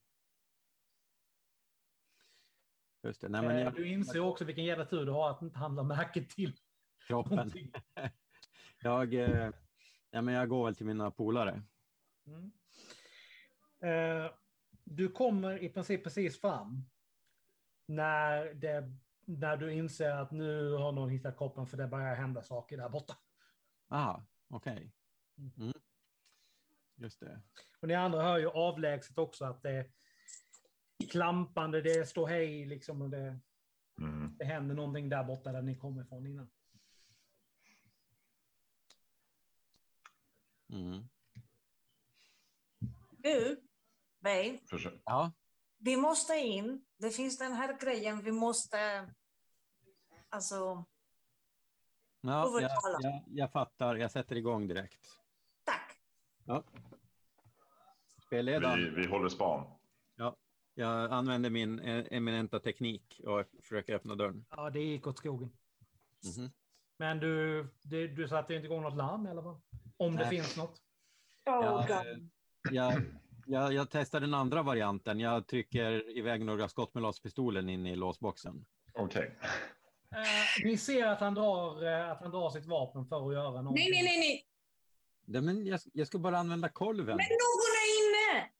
Just 3.02 3.20
det, 3.20 3.28
nej 3.28 3.42
men 3.42 3.50
Eh, 3.56 3.62
jag, 3.62 3.74
Du 3.74 3.88
inser 3.88 4.20
också 4.20 4.44
vilken 4.44 4.64
jävla 4.64 4.84
tur 4.84 5.06
du 5.06 5.12
har 5.12 5.30
att 5.30 5.42
inte 5.42 5.58
handla 5.58 5.82
märke 5.82 6.24
till 6.24 6.56
kroppen. 7.06 7.50
Jag, 8.82 9.14
eh, 9.14 9.50
ja, 10.10 10.22
men 10.22 10.34
jag 10.34 10.48
går 10.48 10.64
väl 10.64 10.74
till 10.74 10.86
mina 10.86 11.10
polare. 11.10 11.62
Mm. 12.26 12.52
Eh, 13.80 14.32
du 14.84 15.08
kommer 15.08 15.62
i 15.62 15.68
princip 15.68 16.04
precis 16.04 16.40
fram 16.40 16.82
när, 17.86 18.54
det, 18.54 18.92
när 19.26 19.56
du 19.56 19.72
inser 19.72 20.10
att 20.10 20.30
nu 20.30 20.72
har 20.72 20.92
någon 20.92 21.10
hittat 21.10 21.36
kroppen 21.38 21.66
för 21.66 21.76
det 21.76 21.86
börjar 21.86 22.14
hända 22.14 22.42
saker 22.42 22.76
där 22.76 22.88
borta. 22.88 23.16
Ah, 23.88 24.20
okej. 24.48 24.92
Mm. 25.38 25.72
Just 26.96 27.20
det. 27.20 27.42
Och 27.80 27.88
ni 27.88 27.94
andra 27.94 28.22
hör 28.22 28.38
ju 28.38 28.48
avlägset 28.48 29.18
också 29.18 29.44
att 29.44 29.62
det 29.62 29.70
är 29.70 29.90
klampande, 31.10 31.82
det 31.82 32.08
står 32.08 32.26
hej 32.26 32.66
liksom 32.66 33.02
och 33.02 33.10
det, 33.10 33.40
Mm. 34.00 34.36
det 34.38 34.44
händer 34.44 34.74
någonting 34.74 35.08
där 35.08 35.24
borta 35.24 35.52
där 35.52 35.62
ni 35.62 35.76
kommer 35.76 36.02
ifrån 36.02 36.26
innan. 36.26 36.50
Mm. 40.68 41.08
Du, 43.10 43.62
Försök. 44.70 45.02
Ja, 45.04 45.32
vi 45.78 45.96
måste 45.96 46.34
in. 46.34 46.84
Det 46.96 47.10
finns 47.10 47.38
den 47.38 47.52
här 47.52 47.78
grejen 47.80 48.22
vi 48.22 48.32
måste... 48.32 49.10
Alltså, 50.28 50.54
ja 50.54 50.84
jag, 52.20 52.48
Övertala. 52.48 52.98
jag, 53.00 53.22
jag 53.26 53.52
fattar. 53.52 53.96
Jag 53.96 54.10
sätter 54.10 54.36
igång 54.36 54.68
direkt. 54.68 55.06
tack. 55.64 55.98
Ja. 56.44 56.64
Spelledaren. 58.26 58.78
Vi, 58.78 58.90
vi 58.90 59.06
håller 59.06 59.28
span. 59.28 59.76
Jag 60.78 61.12
använder 61.12 61.50
min 61.50 61.78
eh, 61.78 62.04
eminenta 62.10 62.60
teknik 62.60 63.20
och 63.24 63.44
försöker 63.62 63.94
öppna 63.94 64.14
dörren. 64.14 64.46
Ja, 64.50 64.70
det 64.70 64.80
gick 64.80 65.06
åt 65.06 65.18
skogen. 65.18 65.50
Mhm. 66.24 66.50
Men 66.96 67.20
du, 67.20 67.66
du, 67.82 68.08
du 68.08 68.28
satte 68.28 68.54
inte 68.54 68.66
igång 68.66 68.82
något 68.82 68.96
larm 68.96 69.26
i 69.26 69.30
alla 69.30 69.42
fall? 69.42 69.60
Om 69.96 70.16
det 70.16 70.22
Nej. 70.22 70.30
finns 70.30 70.56
något? 70.56 70.82
Oh, 71.46 71.52
Ja, 71.64 71.86
God. 71.88 72.30
Jag, 72.70 73.02
jag, 73.46 73.72
jag 73.72 73.90
testar 73.90 74.20
den 74.20 74.34
andra 74.34 74.62
varianten. 74.62 75.20
Jag 75.20 75.46
trycker 75.46 76.18
iväg 76.18 76.44
några 76.44 76.68
skott 76.68 76.94
med 76.94 77.02
laserpistolen 77.02 77.68
in 77.68 77.86
i 77.86 77.96
låsboxen. 77.96 78.66
Okej. 78.92 79.38
Eh, 80.12 80.64
ni 80.64 80.76
ser 80.76 81.06
att 81.06 81.20
han, 81.20 81.34
drar, 81.34 81.84
eh, 81.86 82.10
att 82.10 82.20
han 82.20 82.30
drar 82.30 82.50
sitt 82.50 82.66
vapen 82.66 83.06
för 83.06 83.26
att 83.28 83.34
göra 83.34 83.62
någonting. 83.62 83.90
Nej, 83.90 83.90
nej, 83.90 84.02
nej, 84.02 84.18
nej. 84.18 84.46
Nej, 85.24 85.42
men 85.42 85.66
jag, 85.66 85.80
jag 85.92 86.06
ska 86.06 86.18
bara 86.18 86.38
använda 86.38 86.68
kolven. 86.68 87.06
Men 87.06 87.16
någon 87.16 87.72
är 87.82 87.88
inne! 88.00 88.50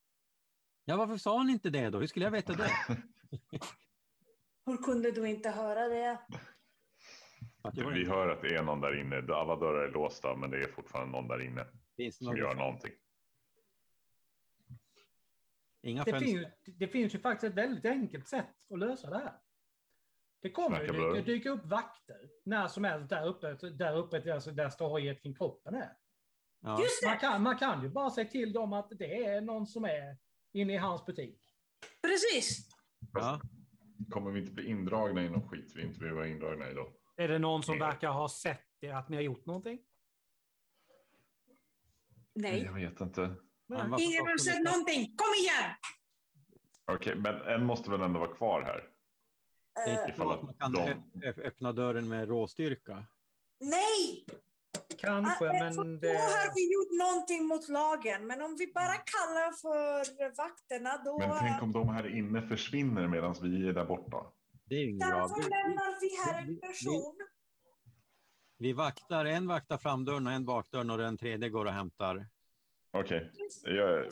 Ja, 0.85 0.97
varför 0.97 1.16
sa 1.16 1.38
han 1.38 1.50
inte 1.50 1.71
det 1.71 1.90
då? 1.90 1.99
Hur 1.99 2.07
skulle 2.07 2.26
jag 2.26 2.31
veta 2.33 2.52
det? 2.52 2.71
Hur 4.66 4.76
kunde 4.76 5.11
du 5.11 5.28
inte 5.28 5.50
höra 5.50 5.88
det? 5.88 6.19
Vi 7.75 8.04
hör 8.04 8.28
att 8.28 8.42
det 8.42 8.54
är 8.54 8.62
någon 8.62 8.80
där 8.80 9.00
inne. 9.00 9.35
Alla 9.35 9.56
dörrar 9.56 9.88
är 9.88 9.92
låsta, 9.92 10.37
men 10.37 10.50
det 10.50 10.58
är 10.58 10.68
fortfarande 10.68 11.12
någon 11.12 11.28
där 11.28 11.42
inne 11.42 11.66
finns 11.96 12.16
som 12.16 12.37
gör 12.37 12.54
någonting. 12.54 12.92
Inga 15.82 16.04
Det 16.04 16.11
fönster. 16.11 16.32
finns, 16.64 16.78
det 16.78 16.88
finns 16.88 17.14
ju 17.14 17.18
faktiskt 17.18 17.50
ett 17.50 17.58
väldigt 17.58 17.85
enkelt 17.85 18.28
sätt 18.28 18.46
att 18.70 18.78
lösa 18.78 19.11
det 19.11 19.18
här. 19.18 19.32
Det 20.42 20.50
kommer 20.50 20.80
ju 20.80 20.87
dyka, 20.87 21.23
dyka 21.26 21.50
upp 21.50 21.64
vakter 21.66 22.28
när 22.44 22.68
som 22.68 22.85
helst 22.85 23.08
där 23.11 23.26
uppe, 23.26 23.52
där 23.70 23.96
uppe 23.96 24.35
alltså 24.35 24.50
där 24.50 24.70
stojet 24.70 25.23
kring 25.23 25.35
kroppen 25.35 25.75
är. 25.75 25.92
Ja. 26.61 26.80
Just 26.82 27.02
det! 27.02 27.08
Man 27.08 27.18
kan, 27.18 27.42
man 27.42 27.58
kan 27.58 27.82
ju 27.82 27.88
bara 27.88 28.11
säga 28.11 28.28
till 28.28 28.52
dem 28.52 28.73
att 28.73 28.90
det 28.90 29.25
är 29.25 29.40
någon 29.40 29.66
som 29.66 29.85
är 29.85 30.16
inne 30.52 30.75
i 30.75 30.76
hans 30.76 31.06
butik. 31.06 31.40
Precis. 32.02 32.68
Ja. 33.12 33.40
Kommer 34.11 34.30
vi 34.30 34.40
inte 34.40 34.52
bli 34.52 34.66
indragna 34.66 35.23
i 35.23 35.28
någon 35.28 35.49
skit 35.49 35.73
vi 35.76 35.82
inte 35.82 35.99
behöver 35.99 36.16
vara 36.20 36.28
indragna 36.28 36.70
i 36.70 36.75
då? 36.75 36.92
Är 37.16 37.28
det 37.28 37.38
någon 37.38 37.62
som 37.62 37.78
Nej. 37.78 37.88
verkar 37.88 38.08
ha 38.11 38.28
sett 38.28 38.61
det, 38.80 38.90
att 38.90 39.08
ni 39.08 39.16
har 39.16 39.23
gjort 39.23 39.46
någonting? 39.46 39.78
Nej. 42.35 42.62
Jag 42.64 42.73
vet 42.73 43.00
inte. 43.00 43.35
Men 43.66 44.00
Ingen 44.00 44.26
har 44.26 44.38
sett 44.38 44.62
någonting. 44.64 45.16
Kom 45.16 45.35
igen! 45.40 45.70
Okej, 46.92 47.14
men 47.16 47.40
en 47.42 47.64
måste 47.66 47.90
väl 47.90 48.00
ändå 48.00 48.20
vara 48.20 48.35
kvar 48.35 48.62
här? 48.62 48.88
Eh, 49.88 50.14
så 50.16 50.30
att 50.30 50.42
man 50.42 50.54
kan 50.54 50.73
de- 50.73 50.94
öppna 51.44 51.73
dörren 51.73 52.08
med 52.08 52.28
råstyrka. 52.28 53.04
nej! 53.61 54.25
Kanske, 54.99 55.46
Eh, 55.46 55.52
men 55.52 55.75
för 55.75 55.85
det... 55.85 56.12
Då 56.12 56.18
har 56.18 56.54
vi 56.54 56.73
gjort 56.75 56.99
någonting 57.08 57.46
mot 57.46 57.68
lagen. 57.68 58.26
Men 58.26 58.42
om 58.42 58.56
vi 58.58 58.73
bara 58.75 58.94
kallar 58.94 59.52
för 59.52 60.37
vakterna, 60.37 61.02
då... 61.04 61.18
Men 61.18 61.37
tänk 61.40 61.62
om 61.62 61.73
de 61.73 61.88
här 61.88 62.16
inne 62.16 62.42
försvinner 62.42 63.08
medan 63.08 63.35
vi 63.42 63.68
är 63.68 63.73
där 63.73 63.85
borta. 63.85 64.26
Det 64.68 64.75
är 64.75 64.80
ju 64.80 64.90
inget 64.90 65.08
bra. 65.08 65.20
Därför 65.20 65.42
Vi, 65.42 65.49
lämnar 65.49 66.00
vi 66.00 66.16
här 66.16 66.42
en 66.42 66.61
person. 66.61 67.16
vi 68.58 68.73
vaktar, 68.73 69.25
en 69.25 69.46
vaktar 69.49 69.78
framdörren 69.78 70.26
och 70.26 70.32
en 70.32 70.44
bakdörren 70.44 70.90
och 70.90 70.99
den 70.99 71.16
tredje 71.18 71.49
går 71.49 71.64
och 71.64 71.73
hämtar. 71.73 72.26
Okej, 72.90 73.30
jag, 73.62 74.06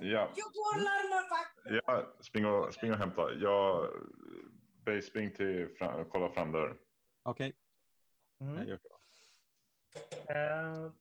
ja, 0.00 0.32
Jag 0.36 0.52
går 0.52 0.78
och 2.46 2.74
spring 2.74 2.92
och 2.92 2.98
hämta. 2.98 3.32
Jag 3.32 3.88
spring 5.02 5.30
till 5.30 5.68
fram, 5.78 6.04
kolla 6.10 6.30
fram 6.30 6.52
dörren. 6.52 6.78
Okej, 7.22 7.52
Mm. 8.40 8.68
gör 8.68 8.78
så. 8.82 8.98
Eh, 10.32 10.92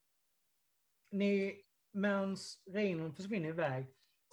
ni, 1.12 1.63
medan 1.91 2.38
Reinon 2.65 3.15
försvinner 3.15 3.50
iväg, 3.50 3.86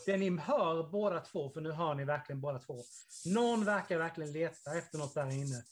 det 0.06 0.16
ni 0.16 0.36
hör 0.38 0.90
båda 0.90 1.20
två, 1.20 1.50
för 1.50 1.60
nu 1.60 1.72
hör 1.72 1.94
ni 1.94 2.04
verkligen 2.04 2.40
båda 2.40 2.58
två, 2.58 2.82
någon 3.26 3.64
verkar 3.64 3.98
verkligen 3.98 4.32
leta 4.32 4.78
efter 4.78 4.98
något 4.98 5.14
där 5.14 5.30
inne. 5.30 5.62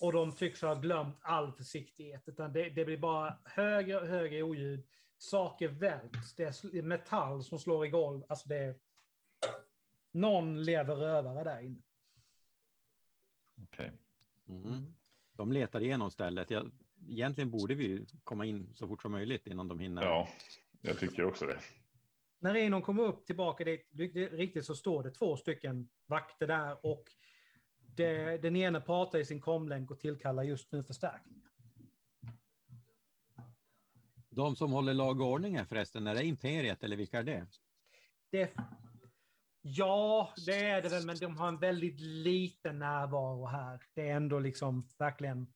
Och 0.00 0.12
de 0.12 0.32
tycks 0.32 0.62
ha 0.62 0.74
glömt 0.74 1.16
all 1.20 1.52
försiktighet, 1.52 2.22
utan 2.26 2.52
det, 2.52 2.70
det 2.70 2.84
blir 2.84 2.98
bara 2.98 3.38
högre 3.44 4.00
och 4.00 4.06
högre 4.06 4.42
oljud. 4.42 4.86
Saker 5.18 5.68
välts, 5.68 6.34
det 6.34 6.44
är 6.44 6.82
metall 6.82 7.44
som 7.44 7.58
slår 7.58 7.86
i 7.86 7.88
golv. 7.88 8.24
Alltså 8.28 8.48
det 8.48 8.56
är... 8.56 8.74
Någon 10.12 10.64
lever 10.64 10.96
rövare 10.96 11.44
där 11.44 11.60
inne. 11.60 11.82
Okej. 13.62 13.92
Mhm. 14.44 14.94
De 15.32 15.52
letar 15.52 15.80
igenom 15.80 16.10
stället. 16.10 16.50
Jag, 16.50 16.70
egentligen 17.08 17.50
borde 17.50 17.74
vi 17.74 18.06
komma 18.24 18.46
in 18.46 18.74
så 18.74 18.88
fort 18.88 19.02
som 19.02 19.12
möjligt 19.12 19.46
innan 19.46 19.68
de 19.68 19.78
hinner. 19.78 20.02
Ja, 20.02 20.28
jag 20.80 20.98
tycker 20.98 21.24
också 21.24 21.46
det. 21.46 21.60
När 22.40 22.54
Reinon 22.54 22.82
kommer 22.82 23.02
upp 23.02 23.26
tillbaka 23.26 23.64
dit, 23.64 23.88
riktigt- 24.32 24.64
så 24.66 24.74
står 24.74 25.02
det 25.02 25.10
två 25.10 25.36
stycken 25.36 25.88
vakter 26.06 26.46
där 26.46 26.86
och 26.86 27.04
det, 27.78 28.38
den 28.42 28.56
ena 28.56 28.80
pratar 28.80 29.18
i 29.18 29.24
sin 29.24 29.40
komlänk 29.40 29.90
och 29.90 30.00
tillkallar 30.00 30.42
just 30.42 30.72
nu 30.72 30.82
förstärkning. 30.82 31.42
De 34.30 34.56
som 34.56 34.72
håller 34.72 34.94
lag 34.94 35.20
och 35.20 35.26
ordning 35.26 35.56
här 35.58 35.64
förresten, 35.64 36.06
är 36.06 36.14
det 36.14 36.24
Imperiet 36.24 36.84
eller 36.84 36.96
vilka 36.96 37.18
är 37.18 37.22
det? 37.22 37.46
Det, 38.30 38.54
ja, 39.60 40.32
det 40.46 40.64
är 40.64 40.82
det 40.82 40.88
väl, 40.88 41.06
men 41.06 41.16
de 41.16 41.36
har 41.36 41.48
en 41.48 41.58
väldigt 41.58 42.00
liten 42.00 42.78
närvaro 42.78 43.46
här. 43.46 43.82
Det 43.94 44.08
är 44.08 44.16
ändå 44.16 44.38
liksom 44.38 44.88
verkligen 44.98 45.52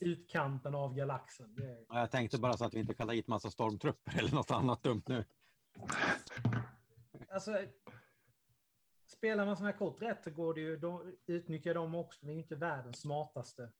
utkanten 0.00 0.74
av 0.74 0.94
galaxen. 0.94 1.56
Ja, 1.88 1.98
Jag 2.00 2.10
tänkte 2.10 2.38
bara 2.38 2.56
så 2.56 2.64
att 2.64 2.74
vi 2.74 2.78
inte 2.78 2.94
kallar 2.94 3.14
hit 3.14 3.28
massa 3.28 3.50
stormtrupper 3.50 4.18
eller 4.18 4.34
något 4.34 4.50
annat 4.50 4.82
dumt 4.82 5.02
nu. 5.06 5.24
Alltså, 7.28 7.66
spelar 9.06 9.46
man 9.46 9.56
sådana 9.56 9.70
här 9.70 9.78
kort 9.78 10.02
rätt 10.02 10.24
så 10.24 10.30
går 10.30 10.54
det 10.54 10.60
ju, 10.60 10.76
de, 10.76 11.16
utnyttjar 11.26 11.74
de 11.74 11.94
också. 11.94 12.26
Det 12.26 12.32
är 12.32 12.34
ju 12.34 12.40
inte 12.40 12.56
världens 12.56 13.00
smartaste 13.00 13.72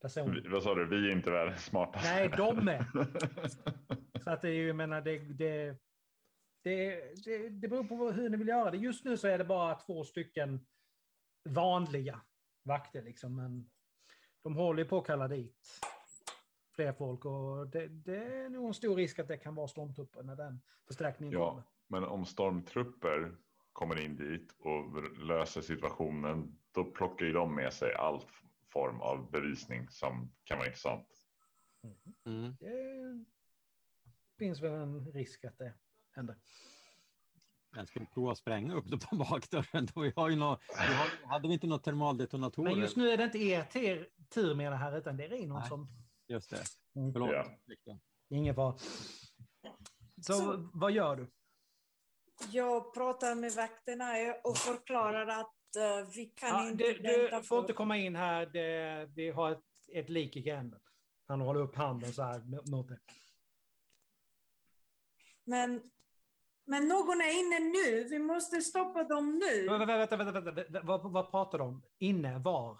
person. 0.00 0.34
Vi, 0.34 0.48
vad 0.48 0.62
sa 0.62 0.74
du? 0.74 0.86
Vi 0.86 1.08
är 1.08 1.12
inte 1.12 1.30
världens 1.30 1.64
smartaste. 1.64 2.14
Nej, 2.14 2.28
de 2.36 2.68
är. 2.68 2.84
Så 4.24 4.30
att 4.30 4.42
det 4.42 4.48
är 4.48 4.52
ju, 4.52 4.66
jag 4.66 4.76
menar, 4.76 5.00
det, 5.00 5.18
det, 5.18 5.76
det, 6.62 7.00
det, 7.24 7.48
det 7.48 7.68
beror 7.68 7.84
på 7.84 8.10
hur 8.10 8.28
ni 8.28 8.36
vill 8.36 8.48
göra 8.48 8.70
det. 8.70 8.76
Just 8.76 9.04
nu 9.04 9.16
så 9.16 9.28
är 9.28 9.38
det 9.38 9.44
bara 9.44 9.74
två 9.74 10.04
stycken 10.04 10.66
vanliga 11.44 12.20
vakter 12.62 13.02
liksom, 13.02 13.36
men 13.36 13.70
de 14.42 14.56
håller 14.56 14.82
ju 14.82 14.88
på 14.88 14.98
att 14.98 15.06
kalla 15.06 15.28
dit 15.28 15.80
fler 16.82 16.92
folk 16.92 17.24
och 17.24 17.66
det, 17.66 17.88
det 17.88 18.16
är 18.16 18.48
nog 18.48 18.68
en 18.68 18.74
stor 18.74 18.96
risk 18.96 19.18
att 19.18 19.28
det 19.28 19.36
kan 19.36 19.54
vara 19.54 19.68
stormtrupper 19.68 20.22
när 20.22 20.36
den 20.36 20.60
förstärkningen 20.86 21.38
kommer. 21.38 21.62
Ja, 21.62 21.62
men 21.86 22.04
om 22.04 22.24
stormtrupper 22.24 23.36
kommer 23.72 24.00
in 24.00 24.16
dit 24.16 24.54
och 24.58 25.18
löser 25.18 25.60
situationen, 25.60 26.58
då 26.72 26.84
plockar 26.84 27.26
ju 27.26 27.32
de 27.32 27.54
med 27.54 27.72
sig 27.72 27.94
all 27.94 28.20
form 28.68 29.00
av 29.00 29.30
bevisning 29.30 29.88
som 29.90 30.32
kan 30.44 30.58
vara 30.58 30.66
intressant. 30.66 31.08
Mm. 32.26 32.56
Det 32.60 33.24
finns 34.38 34.62
väl 34.62 34.72
en 34.72 35.12
risk 35.12 35.44
att 35.44 35.58
det 35.58 35.74
händer. 36.12 36.36
Men 37.70 37.86
ska 37.86 38.00
vi 38.00 38.06
prova 38.06 38.32
att 38.32 38.38
spränga 38.38 38.74
upp 38.74 38.90
det 38.90 38.98
på 38.98 39.16
bakdörren? 39.16 39.88
Vi 39.96 40.12
har 40.16 40.28
ju 40.28 40.36
nå, 40.36 40.58
vi 40.88 40.94
har, 40.94 41.28
hade 41.28 41.48
vi 41.48 41.54
inte 41.54 41.66
några 41.66 41.82
termaldetonatorer? 41.82 42.70
Men 42.70 42.80
just 42.80 42.96
nu 42.96 43.10
är 43.10 43.16
det 43.16 43.24
inte 43.24 43.38
er 43.38 43.64
tur, 44.28 44.54
med 44.54 44.72
det 44.72 44.76
här, 44.76 44.98
utan 44.98 45.16
det 45.16 45.24
är 45.24 45.46
Nej. 45.46 45.68
som... 45.68 45.88
Just 46.32 46.50
det. 46.50 46.62
Mm. 46.96 47.12
Förlåt. 47.12 47.30
Ja. 47.84 47.98
Ingen 48.30 48.54
fara. 48.54 48.78
Så, 48.78 50.32
Så- 50.32 50.70
vad 50.74 50.92
gör 50.92 51.16
du? 51.16 51.30
Jag 52.52 52.94
pratar 52.94 53.34
med 53.34 53.52
vakterna 53.52 54.34
och 54.44 54.56
förklarar 54.58 55.26
att 55.26 55.76
eh, 55.76 56.08
vi 56.14 56.26
kan 56.26 56.48
Ja, 56.48 56.68
inte 56.68 56.84
du, 56.84 56.92
du 56.98 57.02
vänta 57.22 57.36
får 57.36 57.42
för- 57.56 57.60
inte 57.60 57.72
komma 57.72 57.96
in 57.96 58.16
här. 58.16 58.46
Det, 58.46 59.06
vi 59.16 59.30
har 59.30 59.50
ett, 59.52 59.64
ett 59.92 60.08
lik 60.08 60.36
i 60.36 60.42
gränden. 60.42 60.80
Han 61.28 61.40
håller 61.40 61.60
upp 61.60 61.74
handen 61.76 62.12
så 62.12 62.22
här 62.22 62.70
mot- 62.70 62.88
det. 62.88 62.98
Men, 65.44 65.90
men 66.64 66.88
någon 66.88 67.20
är 67.20 67.40
inne 67.40 67.58
nu. 67.58 68.04
Vi 68.08 68.18
måste 68.18 68.60
stoppa 68.62 69.04
dem 69.04 69.38
nu. 69.38 69.68
Vänta, 69.68 69.86
vänta, 69.86 70.16
vänta, 70.16 70.32
vänta, 70.40 70.50
vänta. 70.62 70.80
Vad, 70.82 71.12
vad 71.12 71.30
pratar 71.30 71.58
de 71.58 71.68
om? 71.68 71.82
Inne? 71.98 72.38
Var? 72.38 72.78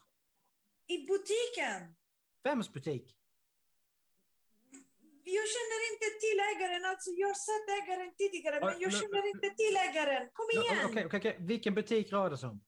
I 0.86 1.06
butiken. 1.06 1.94
Vems 2.44 2.72
butik? 2.72 3.16
Jag 5.24 5.46
känner 5.54 5.80
inte 5.92 6.08
till 6.24 6.38
ägaren. 6.50 6.84
Alltså, 6.84 7.10
jag 7.10 7.28
har 7.28 7.40
sett 7.48 7.66
ägaren 7.78 8.14
tidigare, 8.14 8.60
men 8.60 8.80
jag 8.80 8.92
känner 8.92 9.26
inte 9.26 9.48
till 9.60 9.76
ägaren. 9.86 10.30
Kom 10.32 10.46
igen! 10.50 10.86
Okej, 10.90 11.06
okej, 11.06 11.18
okej. 11.18 11.36
Vilken 11.40 11.74
butik 11.74 12.12
rör 12.12 12.30
det 12.30 12.38
sig 12.38 12.48
om? 12.48 12.60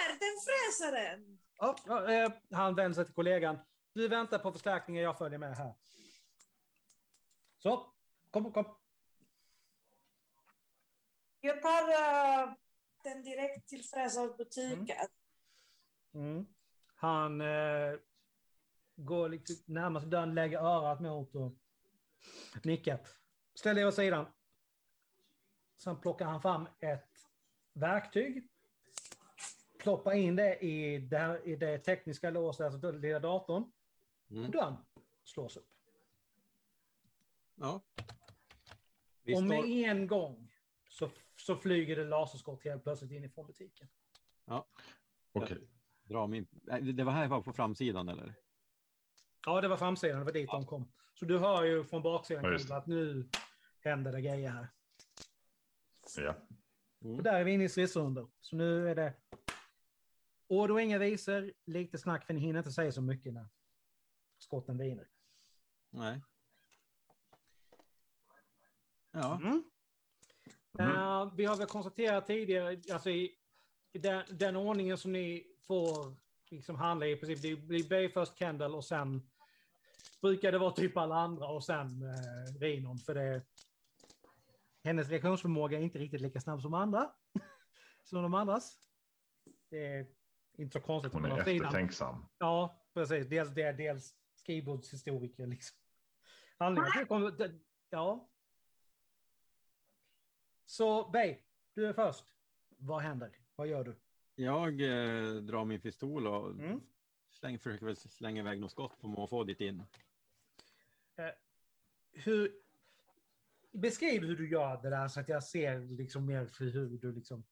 Här, 0.00 0.08
den 0.24 0.36
fräsaren! 0.46 1.38
Ja, 1.56 1.76
ja, 1.86 2.12
eh, 2.12 2.32
han 2.50 2.74
vänder 2.74 2.94
sig 2.94 3.04
till 3.04 3.14
kollegan. 3.14 3.58
Du 3.92 4.08
väntar 4.08 4.38
på 4.38 4.52
förstärkningen, 4.52 5.02
jag 5.02 5.18
följer 5.18 5.38
med 5.38 5.56
här. 5.56 5.74
Så, 7.58 7.94
kom, 8.30 8.52
kom. 8.52 8.76
Jag 11.40 11.62
tar 11.62 11.88
eh, 11.88 12.52
den 13.04 13.22
direkt 13.22 13.68
till 13.68 13.84
fräsarbutiken. 13.84 15.08
Mm. 16.14 16.46
Han 16.94 17.40
eh, 17.40 17.94
går 19.04 19.28
liksom 19.28 19.56
närmast 19.66 20.06
dörren, 20.06 20.34
lägger 20.34 20.58
örat 20.58 21.00
mot 21.00 21.34
och 21.34 21.52
nickar. 22.62 23.00
Ställ 23.54 23.76
dig 23.76 23.86
åt 23.86 23.94
sidan. 23.94 24.26
Sen 25.76 26.00
plockar 26.00 26.26
han 26.26 26.42
fram 26.42 26.68
ett 26.80 27.08
verktyg. 27.72 28.48
Ploppar 29.78 30.12
in 30.12 30.36
det 30.36 30.58
i 30.58 30.98
det, 30.98 31.40
i 31.44 31.56
det 31.56 31.78
tekniska 31.78 32.30
låset, 32.30 32.72
alltså 32.72 32.90
lilla 32.90 33.18
datorn. 33.18 33.62
Och 34.26 34.30
Mm. 34.36 34.50
dörren 34.50 34.76
slås 35.24 35.56
upp. 35.56 35.68
Ja. 37.54 37.80
Vi 39.22 39.34
och 39.36 39.42
med 39.42 39.58
står, 39.58 39.68
en 39.68 40.06
gång 40.06 40.52
så, 40.88 41.10
så 41.36 41.56
flyger 41.56 41.96
det 41.96 42.04
laserskott 42.04 42.64
helt 42.64 42.82
plötsligt 42.82 43.10
inifrån 43.10 43.46
butiken. 43.46 43.88
Okej. 45.32 45.68
drar 46.04 46.26
min, 46.26 46.46
nej, 46.50 46.82
det 46.92 47.04
var 47.04 47.12
här 47.12 47.28
var 47.28 47.42
på 47.42 47.52
framsidan 47.52 48.08
eller? 48.08 48.34
Ja, 49.46 49.60
det 49.60 49.68
var 49.68 49.76
framsidan, 49.76 50.18
det 50.18 50.24
var 50.24 50.32
dit 50.32 50.50
de 50.50 50.66
kom. 50.66 50.92
Så 51.14 51.24
du 51.24 51.38
hör 51.38 51.64
ju 51.64 51.84
från 51.84 52.02
baksidan 52.02 52.58
Ja, 52.68 52.76
att 52.76 52.86
nu 52.86 53.28
händer 53.80 54.12
det 54.12 54.20
grejer 54.20 54.50
här. 54.50 54.68
Ja. 56.16 56.34
Och 57.04 57.22
där 57.22 57.34
är 57.34 57.44
vi 57.44 57.52
inne 57.52 57.64
i 57.64 57.68
stridsrundor. 57.68 58.30
Så 58.40 58.56
nu 58.56 58.88
är 58.88 58.94
det 58.94 59.14
och 60.46 60.80
inga 60.80 60.98
visor, 60.98 61.52
lite 61.64 61.98
snack, 61.98 62.26
för 62.26 62.34
ni 62.34 62.40
hinner 62.40 62.58
inte 62.58 62.72
säga 62.72 62.92
så 62.92 63.02
mycket 63.02 63.32
när 63.32 63.46
skotten 64.38 64.78
viner. 64.78 65.08
Nej. 65.90 66.22
Ja. 69.10 69.40
Mm. 69.42 69.64
Mm. 70.78 70.96
Eh, 70.96 71.34
vi 71.34 71.44
har 71.44 71.56
väl 71.56 71.66
konstaterat 71.66 72.26
tidigare, 72.26 72.80
alltså 72.92 73.10
i, 73.10 73.36
i 73.92 73.98
den, 73.98 74.24
den 74.30 74.56
ordningen 74.56 74.98
som 74.98 75.12
ni 75.12 75.56
får 75.66 76.16
liksom 76.50 76.76
handla 76.76 77.06
i 77.06 77.16
princip, 77.16 77.60
det 77.60 77.66
blir 77.66 77.88
Bay 77.88 78.08
först 78.08 78.38
Kendall 78.38 78.74
och 78.74 78.84
sen 78.84 79.29
brukar 80.22 80.52
det 80.52 80.58
vara 80.58 80.70
typ 80.72 80.96
alla 80.96 81.14
andra 81.14 81.46
och 81.48 81.64
sen 81.64 82.02
eh, 82.02 82.60
Rinon, 82.60 82.98
för 82.98 83.14
det 83.14 83.42
hennes 84.84 85.08
reaktionsförmåga 85.08 85.78
är 85.78 85.82
inte 85.82 85.98
riktigt 85.98 86.20
lika 86.20 86.40
snabb 86.40 86.62
som 86.62 86.74
andra. 86.74 87.10
som 88.04 88.22
de 88.22 88.34
andras. 88.34 88.78
Det 89.70 89.86
är 89.86 90.06
inte 90.58 90.72
så 90.80 90.86
konstigt. 90.86 91.12
Hon 91.12 91.24
är 91.24 91.28
andra 91.30 91.44
sidan. 91.44 91.66
eftertänksam. 91.66 92.26
Ja, 92.38 92.84
precis. 92.94 93.26
Dels 93.26 93.50
det, 93.50 93.72
dels 93.72 94.14
skrivbordshistoriker. 94.34 95.46
Liksom. 95.46 95.76
Anledningen 96.58 96.98
till 96.98 97.06
kom- 97.06 97.58
Ja. 97.90 98.28
Så, 100.66 101.10
Bay, 101.10 101.38
du 101.74 101.86
är 101.86 101.92
först. 101.92 102.24
Vad 102.78 103.02
händer? 103.02 103.30
Vad 103.56 103.66
gör 103.66 103.84
du? 103.84 103.96
Jag 104.34 104.68
eh, 104.80 105.34
drar 105.34 105.64
min 105.64 105.80
pistol 105.80 106.26
och 106.26 106.50
Mm. 106.50 106.80
Släng, 107.40 107.58
försöker 107.58 107.86
väl 107.86 107.96
slänga 107.96 108.40
iväg 108.40 108.60
något 108.60 108.70
skott 108.70 109.00
på 109.00 109.08
måfå 109.08 109.44
dit 109.44 109.60
in. 109.60 109.82
Hur... 112.12 112.52
Beskriv 113.72 114.22
hur 114.22 114.36
du 114.36 114.50
gör 114.50 114.82
det 114.82 114.90
där 114.90 115.08
så 115.08 115.20
att 115.20 115.28
jag 115.28 115.44
ser 115.44 115.80
liksom 115.80 116.26
mer 116.26 116.46
för 116.46 116.64
hur 116.64 116.98
du 116.98 117.12
liksom... 117.12 117.44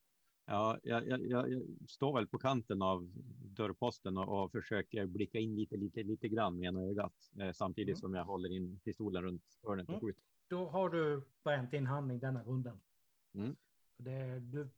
Ja, 0.46 0.78
jag, 0.82 1.08
jag, 1.08 1.26
jag, 1.26 1.52
jag 1.52 1.62
står 1.88 2.14
väl 2.14 2.26
på 2.26 2.38
kanten 2.38 2.82
av 2.82 3.10
dörrposten 3.44 4.18
och, 4.18 4.44
och 4.44 4.52
försöker 4.52 5.06
blicka 5.06 5.38
in 5.38 5.56
lite, 5.56 5.76
lite, 5.76 6.02
lite 6.02 6.28
grann 6.28 6.58
med 6.58 6.66
ena 6.66 6.80
ögat 6.80 7.30
eh, 7.40 7.52
samtidigt 7.52 7.88
Mm. 7.94 8.00
som 8.00 8.14
jag 8.14 8.24
håller 8.24 8.52
in 8.52 8.80
pistolen 8.84 9.22
runt 9.22 9.58
hörnet 9.62 9.88
och 9.88 9.94
Mm. 9.94 10.00
skjuter. 10.00 10.22
Då 10.48 10.68
har 10.68 10.90
du 10.90 11.22
bränt 11.44 11.70
din 11.70 11.86
handling 11.86 12.18
denna 12.18 12.42
rundan. 12.42 12.80
Mm. 13.34 13.56
Det, 13.96 14.40
du, 14.40 14.68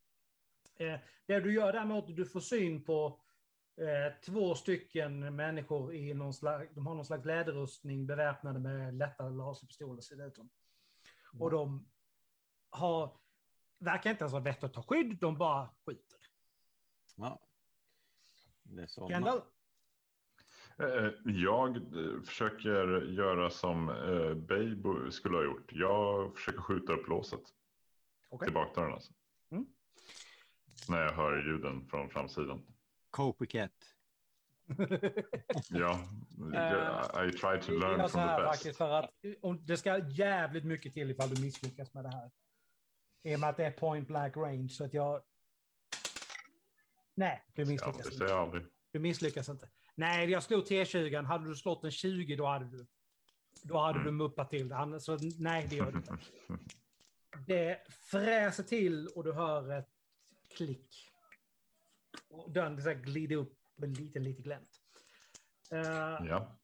eh, 0.77 1.01
det 1.27 1.41
du 1.41 1.55
gör 1.55 1.73
däremot, 1.73 2.17
du 2.17 2.27
får 2.27 2.41
syn 2.41 2.83
på 2.83 3.21
eh, 3.81 4.13
två 4.25 4.55
stycken 4.55 5.37
människor 5.37 5.95
i 5.95 6.15
någon 6.15 6.35
slags, 6.35 6.75
de 6.75 6.87
har 6.87 6.95
någon 6.95 7.07
slags 7.07 7.25
läderrustning 7.25 8.07
beväpnade 8.07 8.59
med 8.59 8.95
lätta 8.95 9.29
laserpistoler 9.29 10.01
ser 10.01 10.17
det 10.17 10.25
ut 10.25 10.37
som. 10.37 10.51
Och 11.39 11.51
de 11.51 11.89
har, 12.71 13.17
verkar 13.79 14.11
inte 14.11 14.23
ens 14.23 14.33
ha 14.33 14.41
vett 14.41 14.65
att 14.65 14.75
ta 14.75 14.83
skydd, 14.83 15.19
de 15.21 15.39
bara 15.39 15.71
skjuter. 15.87 16.19
Ja. 17.17 17.41
Det 18.63 18.83
är 18.83 18.87
så 18.87 19.09
Kendall? 19.09 19.41
Eh, 20.79 21.11
Jag 21.25 21.77
eh, 21.77 22.23
försöker 22.23 23.03
göra 23.03 23.51
som 23.51 23.89
eh, 23.89 24.35
Babe 24.35 25.13
skulle 25.13 25.37
ha 25.37 25.45
gjort. 25.45 25.73
Jag 25.73 26.35
försöker 26.37 26.61
skjuta 26.61 26.93
upp 26.93 27.09
låset 27.09 27.43
Okej. 28.29 28.47
till 28.47 28.55
bakdörren. 28.55 28.93
Alltså. 28.93 29.13
Mm. 29.51 29.67
När 30.89 30.99
jag 31.03 31.13
hör 31.13 31.47
ljuden 31.47 31.89
från 31.89 32.11
framsidan. 32.11 32.63
Copycat. 33.11 33.73
Ja, 35.71 36.01
jag- 36.53 37.29
I 37.29 37.33
try 37.33 37.61
to 37.61 37.73
learn 37.73 38.09
from 38.09 38.21
the 38.21 38.27
best. 38.43 38.47
faktiskt 38.49 38.79
för 38.79 38.91
att 38.91 39.11
det 39.67 39.77
ska 39.77 39.99
jävligt 40.09 40.65
mycket 40.65 40.93
till 40.95 41.11
ifall 41.11 41.35
du 41.35 41.43
misslyckas 41.43 41.95
med 41.95 42.05
det 42.05 42.11
här. 42.11 42.31
I 43.23 43.37
och 43.37 43.41
med 43.41 43.49
att 43.51 43.57
det 43.57 43.65
är 43.65 43.71
point 43.71 44.09
blank 44.09 44.37
range 44.37 44.69
så 44.69 44.85
att 44.85 44.95
jag... 44.95 45.23
Nej, 47.15 47.43
du 47.55 47.63
Ja, 47.63 47.69
misslyckas 47.69 48.07
det 48.07 48.13
inte. 48.25 48.35
aldrig. 48.35 48.67
Du 48.91 48.99
misslyckas 48.99 49.49
inte. 49.49 49.69
Nej, 49.95 50.31
jag 50.31 50.43
slog 50.43 50.65
T20. 50.65 51.25
Hade 51.25 51.49
du 51.49 51.55
slått 51.55 51.85
en 51.85 51.91
20 51.91 52.37
då 52.37 52.47
hade 52.47 52.65
du... 52.65 52.87
Då 53.63 53.79
hade 53.79 53.99
Mm. 53.99 54.05
du 54.05 54.11
muppat 54.13 54.51
till 54.51 54.69
det. 54.69 55.01
Så 55.01 55.19
nej, 55.39 55.67
det 55.71 55.77
gör 55.77 55.93
du 55.93 55.99
inte. 55.99 56.19
Det 57.47 57.81
fräser 58.11 58.63
till 58.63 59.07
och 59.09 59.25
du 59.25 59.33
hör 59.33 59.73
ett 59.79 59.89
klick. 60.57 61.10
Och 62.31 62.51
dörren 62.51 62.83
så 62.83 62.95
glider 62.95 63.37
upp 63.37 63.59
en 63.83 63.95
liten, 63.95 64.25
liten 64.25 64.43
glänt. 64.43 64.71
Eh, 65.73 65.79
Ja. 66.29 66.59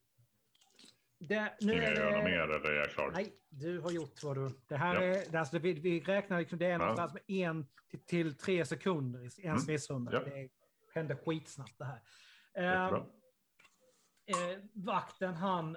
det, 1.18 1.54
Ska 1.56 1.66
nu 1.66 1.72
jag 1.74 1.84
är 1.84 1.96
göra 1.96 2.16
något 2.16 2.24
mer 2.24 2.38
eller 2.38 2.70
är 2.70 2.74
jag 2.78 2.90
klar? 2.90 3.10
Nej, 3.10 3.32
du 3.48 3.80
har 3.80 3.90
gjort 3.90 4.22
vad 4.22 4.36
du... 4.36 4.50
Det 4.68 4.76
här 4.76 4.94
Ja. 4.94 5.02
är... 5.02 5.36
Alltså, 5.36 5.58
vi, 5.58 5.72
vi 5.72 6.00
räknar 6.00 6.38
liksom, 6.40 6.58
det 6.58 6.66
är 6.66 6.70
Ja. 6.70 6.78
någonstans 6.78 7.14
med 7.14 7.22
en 7.28 7.66
till, 7.90 8.00
till 8.00 8.36
tre 8.36 8.64
sekunder 8.64 9.20
i 9.20 9.30
en 9.42 9.46
Mm. 9.48 9.58
stridsrunda. 9.58 10.12
Ja. 10.12 10.20
Det 10.20 10.48
händer 10.94 11.14
skitsnabbt 11.24 11.78
det 11.78 11.84
här. 11.84 12.00
Jättebra. 12.54 13.06
eh, 14.26 14.58
vakten 14.74 15.34
han 15.34 15.76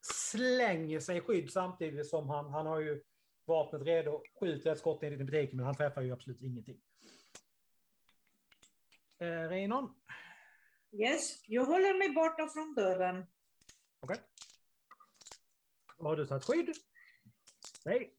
slänger 0.00 1.00
sig 1.00 1.16
i 1.16 1.20
skydd 1.20 1.50
samtidigt 1.50 2.06
som 2.08 2.28
han, 2.28 2.50
han 2.52 2.66
har 2.66 2.80
ju 2.80 3.02
vapnet 3.44 3.82
redo, 3.82 4.22
skjuter 4.40 4.72
ett 4.72 4.78
skott 4.78 5.02
in 5.02 5.12
i 5.12 5.16
butiken 5.16 5.56
men 5.56 5.66
han 5.66 5.74
träffar 5.74 6.02
ju 6.02 6.12
absolut 6.12 6.42
ingenting. 6.42 6.80
Eh, 9.18 9.48
Reinon, 9.48 9.94
Yes, 10.92 11.42
jag 11.46 11.64
håller 11.64 11.98
mig 11.98 12.10
borta 12.14 12.48
från 12.48 12.74
dörren. 12.74 13.26
vad 15.98 16.10
har 16.12 16.16
du 16.16 16.26
tagit 16.26 16.44
skydd? 16.44 16.72
Nej. 17.84 18.14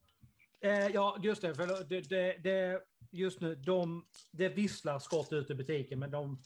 Eh, 0.62 0.88
ja, 0.88 1.18
just 1.24 1.42
det, 1.42 1.56
för 1.56 1.84
det, 1.84 2.02
det, 2.02 2.38
det, 2.44 2.84
just 3.12 3.42
nu, 3.42 3.56
de, 3.56 4.08
det 4.32 4.50
visslar 4.50 5.00
skott 5.00 5.34
ut 5.34 5.52
ur 5.52 5.56
butiken 5.56 6.00
men 6.00 6.12
de, 6.12 6.42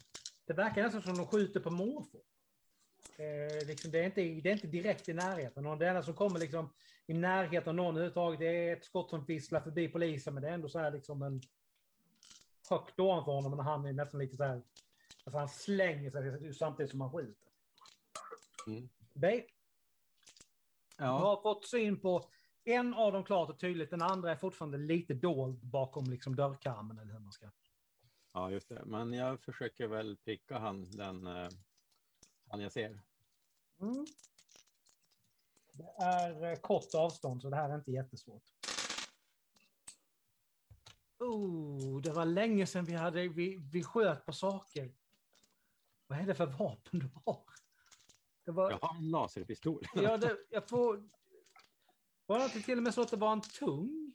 det 0.48 0.54
verkar 0.54 0.84
nästan 0.84 1.02
som 1.02 1.18
de 1.18 1.28
skjuter 1.28 1.60
på 1.60 1.70
måfå. 1.70 2.22
Eh, 3.18 3.68
liksom, 3.68 3.92
det, 3.92 4.00
är 4.00 4.06
inte, 4.06 4.22
det 4.22 4.50
är 4.50 4.54
inte 4.54 4.68
direkt 4.68 5.10
i 5.10 5.14
närheten. 5.14 5.66
Och 5.66 5.78
det 5.78 5.88
enda 5.88 6.04
som 6.04 6.16
kommer 6.16 6.40
liksom, 6.40 6.74
i 7.08 7.14
närheten 7.14 7.70
av 7.70 7.76
någon 7.76 7.96
överhuvudtaget 7.96 8.40
det 8.40 8.70
är 8.70 8.78
ett 8.78 8.86
skott 8.86 9.10
som 9.10 9.26
visslar 9.26 9.62
förbi 9.62 9.88
polisen, 9.88 10.34
men 10.34 10.44
det 10.44 10.50
är 10.50 10.54
ändå 10.54 10.70
så 10.70 10.80
här 10.80 10.92
liksom 10.92 11.22
en 11.22 11.42
högt 12.72 13.00
ovanför 13.00 13.32
honom, 13.32 13.52
men 13.52 13.66
han 13.66 13.86
är 13.86 13.94
nästan 13.94 14.20
lite 14.20 14.38
så 14.38 14.44
här, 14.44 14.62
alltså 15.26 15.38
han 15.40 15.50
slänger 15.50 16.12
sig 16.12 16.54
samtidigt 16.54 16.92
som 16.92 17.02
han 17.02 17.12
skjuter. 17.12 17.48
Mm. 18.68 18.90
Bay, 19.14 19.38
du 20.98 21.04
Ja, 21.04 21.06
har 21.18 21.42
fått 21.42 21.66
syn 21.66 22.00
på 22.00 22.30
en 22.64 22.94
av 22.94 23.14
dem 23.14 23.24
klart 23.24 23.50
och 23.50 23.60
tydligt, 23.60 23.90
den 23.90 24.02
andra 24.02 24.32
är 24.32 24.36
fortfarande 24.36 24.78
lite 24.78 25.14
dold 25.14 25.66
bakom 25.66 26.04
liksom 26.06 26.36
dörrkarmen 26.36 27.00
eller 27.00 27.14
hur 27.14 27.20
man 27.20 27.32
ska. 27.32 27.52
ja, 28.34 28.52
just 28.52 28.70
det. 28.70 28.86
Men 28.86 29.14
jag 29.14 29.42
försöker 29.42 29.88
väl 29.88 30.18
pricka 30.18 30.58
han, 30.60 30.92
den 30.92 31.28
eh, 31.28 31.50
han 32.50 32.60
jag 32.62 32.72
ser. 32.72 33.02
Mm. 33.82 34.06
Det 35.74 36.04
är 36.04 36.52
eh, 36.52 36.56
kort 36.56 36.96
avstånd 36.96 37.42
så 37.42 37.50
det 37.50 37.56
här 37.56 37.70
är 37.70 37.76
inte 37.76 37.92
jättesvårt. 37.92 38.44
Oh, 41.26 42.02
det 42.02 42.12
var 42.12 42.26
länge 42.26 42.66
sedan 42.66 42.86
vi, 42.86 42.94
hade, 42.94 43.28
vi, 43.28 43.58
vi 43.72 43.84
sköt 43.84 44.26
på 44.26 44.34
saker. 44.34 44.92
Vad 46.08 46.20
är 46.20 46.24
det 46.26 46.36
för 46.36 46.46
vapen 46.46 47.00
du 47.00 47.10
har? 47.26 47.44
Det 48.46 48.52
var, 48.52 48.72
Jag 48.72 48.78
har 48.82 48.96
en 48.98 49.10
laserpistol. 49.12 49.84
ja, 49.96 50.18
det, 50.18 50.38
jag 50.50 50.70
får... 50.70 51.10
Var 52.26 52.40
det 52.40 52.46
inte 52.46 52.62
till 52.62 52.78
och 52.78 52.84
med 52.84 52.94
så 52.94 53.02
att 53.02 53.12
det 53.12 53.18
var 53.18 53.32
en 53.34 53.42
tung? 53.42 54.14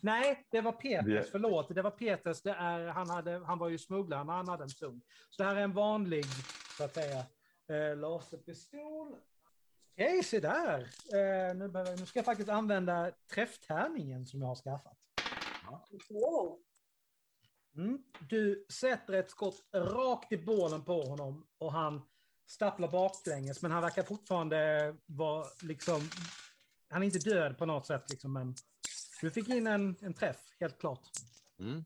Nej, 0.00 0.46
det 0.50 0.60
var 0.60 0.72
Peters, 0.72 1.06
Det- 1.06 1.30
förlåt. 1.30 1.74
Det 1.74 1.82
var 1.82 1.90
Peters, 1.90 2.42
det 2.42 2.50
är, 2.50 2.86
han, 2.86 3.10
hade, 3.10 3.38
han 3.46 3.58
var 3.58 3.68
ju 3.68 3.78
smugglare, 3.78 4.24
men 4.24 4.34
han 4.36 4.48
hade 4.48 4.62
en 4.64 4.68
tung. 4.70 5.00
Så 5.30 5.42
det 5.42 5.48
här 5.48 5.56
är 5.56 5.60
en 5.60 5.72
vanlig, 5.72 6.24
så 6.76 6.84
att 6.84 6.94
säga, 6.94 7.18
eh, 7.68 7.96
laserpistol. 7.96 9.16
Okej, 9.92 10.22
se 10.24 10.40
där. 10.40 10.80
Eh, 11.12 11.56
nu, 11.56 11.68
behöver, 11.68 11.96
nu 11.96 12.06
ska 12.06 12.18
jag 12.18 12.26
faktiskt 12.26 12.48
använda 12.48 13.12
träfftärningen 13.34 14.26
som 14.26 14.40
jag 14.40 14.48
har 14.48 14.54
skaffat. 14.56 14.98
Wow. 16.08 16.58
Mm. 17.76 18.02
Du 18.28 18.66
sätter 18.68 19.12
ett 19.12 19.30
skott 19.30 19.68
rakt 19.74 20.32
i 20.32 20.36
bålen 20.36 20.84
på 20.84 21.02
honom 21.02 21.46
och 21.58 21.72
han 21.72 22.02
stapplar 22.46 22.88
baklänges, 22.88 23.62
men 23.62 23.70
han 23.70 23.82
verkar 23.82 24.02
fortfarande 24.02 24.94
vara 25.06 25.46
liksom... 25.62 26.00
Han 26.88 27.02
är 27.02 27.06
inte 27.06 27.30
död 27.30 27.58
på 27.58 27.66
något 27.66 27.86
sätt, 27.86 28.10
liksom, 28.10 28.32
men 28.32 28.54
du 29.20 29.30
fick 29.30 29.48
in 29.48 29.66
en, 29.66 29.96
en 30.00 30.14
träff, 30.14 30.40
helt 30.60 30.78
klart. 30.78 31.00
Mm. 31.58 31.84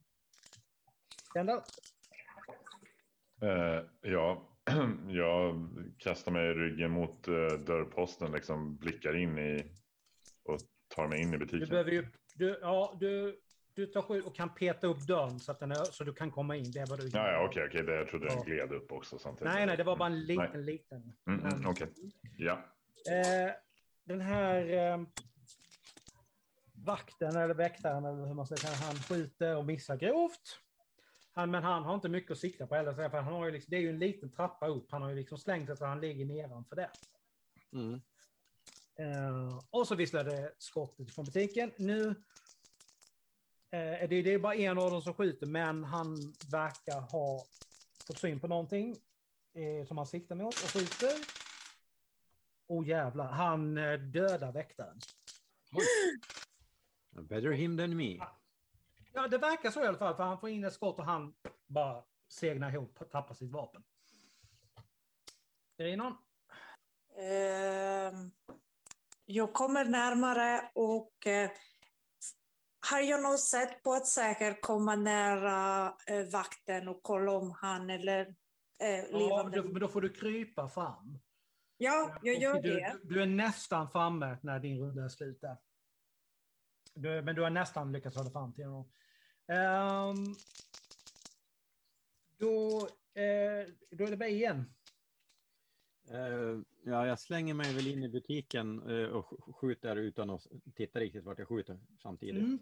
Eh, 3.42 3.84
ja, 4.00 4.48
jag 5.08 5.68
kastar 5.98 6.32
mig 6.32 6.50
i 6.50 6.54
ryggen 6.54 6.90
mot 6.90 7.28
eh, 7.28 7.34
dörrposten, 7.34 8.32
liksom 8.32 8.76
blickar 8.76 9.16
in 9.16 9.38
i 9.38 9.72
och 10.44 10.60
tar 10.88 11.08
mig 11.08 11.20
in 11.22 11.28
i 11.28 11.32
Du 11.32 11.38
butiken. 11.38 11.68
behöver 11.68 11.90
ju... 11.90 12.06
Du, 12.34 12.58
ja, 12.62 12.96
du, 13.00 13.40
du 13.74 13.86
tar 13.86 14.02
skydd 14.02 14.24
och 14.24 14.34
kan 14.34 14.54
peta 14.54 14.86
upp 14.86 15.00
dörren 15.00 15.40
så, 15.40 15.52
att 15.52 15.60
den 15.60 15.70
är, 15.72 15.84
så 15.84 16.04
du 16.04 16.12
kan 16.12 16.30
komma 16.30 16.56
in. 16.56 16.70
Det 16.70 16.78
är 16.78 16.86
vad 16.86 16.98
du 16.98 17.08
Ja, 17.08 17.32
ja 17.32 17.44
okej, 17.44 17.66
okej, 17.68 17.82
det 17.82 17.94
jag 17.94 18.08
trodde 18.08 18.26
Ja. 18.26 18.34
den 18.34 18.44
gled 18.44 18.72
upp 18.72 18.92
också 18.92 19.18
samtidigt. 19.18 19.52
Nej, 19.52 19.66
nej, 19.66 19.76
det 19.76 19.84
var 19.84 19.96
bara 19.96 20.06
en 20.06 20.24
liten, 20.24 20.48
Nej. 20.54 20.62
liten. 20.62 21.12
Mm, 21.26 21.40
mm, 21.46 21.66
okej, 21.66 21.88
ja. 22.38 22.52
Eh, 23.10 23.52
den 24.04 24.20
här 24.20 24.72
eh, 24.72 25.02
vakten 26.72 27.36
eller 27.36 27.54
väktaren 27.54 28.04
eller 28.04 28.26
hur 28.26 28.34
man 28.34 28.46
ska 28.46 28.56
säga, 28.56 28.74
han 28.74 28.94
skjuter 28.94 29.56
och 29.56 29.64
missar 29.66 29.96
grovt. 29.96 30.58
Han, 31.34 31.50
men 31.50 31.62
han 31.62 31.82
har 31.82 31.94
inte 31.94 32.08
mycket 32.08 32.30
att 32.30 32.38
sikta 32.38 32.66
på 32.66 32.74
heller, 32.74 32.94
för 32.94 33.08
han 33.08 33.32
har 33.32 33.44
ju 33.46 33.50
liksom, 33.52 33.70
det 33.70 33.76
är 33.76 33.80
ju 33.80 33.88
en 33.90 33.98
liten 33.98 34.30
trappa 34.32 34.66
upp. 34.66 34.90
Han 34.90 35.02
har 35.02 35.10
ju 35.10 35.16
liksom 35.16 35.38
slängt 35.38 35.66
sig 35.66 35.76
så 35.76 35.84
han 35.84 36.00
ligger 36.00 36.24
nedanför 36.24 36.76
det. 36.76 36.90
Mm. 37.72 38.00
Eh, 38.98 39.58
och 39.70 39.88
så 39.88 39.94
visslar 39.94 40.24
det 40.24 40.52
skottet 40.58 41.14
från 41.14 41.24
butiken. 41.24 41.72
Nu 41.76 42.14
eh, 43.72 44.08
det, 44.08 44.22
det 44.22 44.34
är 44.34 44.38
bara 44.38 44.54
en 44.54 44.78
av 44.78 44.90
dem 44.90 45.02
som 45.02 45.14
skjuter, 45.14 45.46
men 45.46 45.84
han 45.84 46.16
verkar 46.50 47.00
ha 47.00 47.44
fått 48.06 48.18
syn 48.18 48.40
på 48.40 48.48
någonting 48.48 48.96
eh, 49.54 49.86
som 49.86 49.96
han 49.98 50.06
siktar 50.06 50.36
mot 50.36 50.54
och 50.54 50.70
skjuter. 50.70 51.42
Oh 52.66 52.88
jävlar, 52.88 53.26
han 53.26 53.78
eh, 53.78 53.98
dödar 53.98 54.52
väktaren. 54.52 55.00
Better 57.10 57.50
him 57.50 57.78
than 57.78 57.96
me. 57.96 58.18
Ja, 59.12 59.28
det 59.28 59.38
verkar 59.38 59.70
så 59.70 59.84
i 59.84 59.86
alla 59.86 59.98
fall, 59.98 60.16
för 60.16 60.24
han 60.24 60.40
får 60.40 60.48
in 60.48 60.64
ett 60.64 60.72
skott 60.72 60.98
och 60.98 61.04
han 61.04 61.34
bara 61.66 62.02
segnar 62.28 62.70
ihop 62.70 63.00
och 63.00 63.10
tappar 63.10 63.34
sitt 63.34 63.50
vapen. 63.50 63.82
Är 65.76 65.84
det 65.84 65.96
någon? 65.96 66.16
Ehm, 67.16 68.30
jag 69.24 69.52
kommer 69.52 69.84
närmare 69.84 70.70
och 70.74 71.26
eh, 71.26 71.50
har 72.90 73.00
jag 73.00 73.22
något 73.22 73.40
sätt 73.40 73.82
på 73.82 73.92
att 73.92 74.06
säkert 74.06 74.60
komma 74.62 74.96
nära 74.96 75.86
eh, 76.06 76.24
vakten 76.32 76.88
och 76.88 77.02
kolla 77.02 77.32
om 77.32 77.50
han 77.50 77.90
eller 77.90 78.20
eh, 78.80 78.88
Ja, 79.10 79.18
levande. 79.18 79.56
då, 79.62 79.68
men 79.68 79.80
då 79.80 79.88
får 79.88 80.00
du 80.00 80.08
krypa 80.12 80.68
fram. 80.68 81.18
Ja, 81.76 82.18
jag 82.22 82.34
gör 82.34 82.56
Och 82.56 82.62
du, 82.62 82.74
det. 82.74 82.96
Du, 83.02 83.14
du 83.14 83.22
är 83.22 83.26
nästan 83.26 83.90
framme 83.90 84.38
när 84.42 84.58
din 84.60 84.78
runda 84.78 85.04
är 85.04 85.08
slut 85.08 85.40
där. 85.40 85.56
Du, 86.94 87.22
men 87.22 87.34
du 87.34 87.42
har 87.42 87.50
nästan 87.50 87.92
lyckats 87.92 88.16
hålla 88.16 88.30
fram 88.30 88.54
till 88.54 88.64
honom. 88.64 88.92
Ehm, 89.48 90.34
då, 92.38 92.78
eh, 93.14 93.66
då 93.90 94.04
är 94.04 94.10
det 94.10 94.16
mig 94.16 94.32
igen. 94.34 94.74
Eh, 96.10 96.58
ja, 96.84 97.06
jag 97.06 97.18
slänger 97.18 97.54
mig 97.54 97.74
väl 97.74 97.86
in 97.86 98.02
i 98.02 98.08
butiken 98.08 98.78
eh, 98.90 99.06
och 99.08 99.24
sk- 99.24 99.52
skjuter 99.52 99.96
utan 99.96 100.30
att 100.30 100.46
titta 100.74 101.00
riktigt 101.00 101.24
vart 101.24 101.38
jag 101.38 101.48
skjuter 101.48 101.78
samtidigt. 102.02 102.42
Mm. 102.42 102.58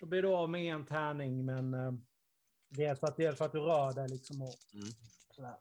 Då 0.00 0.06
blir 0.06 0.22
du 0.22 0.28
av 0.28 0.50
med 0.50 0.74
en 0.74 0.86
tärning, 0.86 1.44
men 1.44 1.74
eh, 1.74 1.92
dels, 2.68 3.00
för 3.00 3.06
att, 3.06 3.16
dels 3.16 3.38
för 3.38 3.44
att 3.44 3.52
du 3.52 3.58
rör 3.60 3.92
dig 3.92 4.08
liksom 4.08 4.42
och 4.42 4.54
Mm. 4.74 4.88
sådär. 5.30 5.56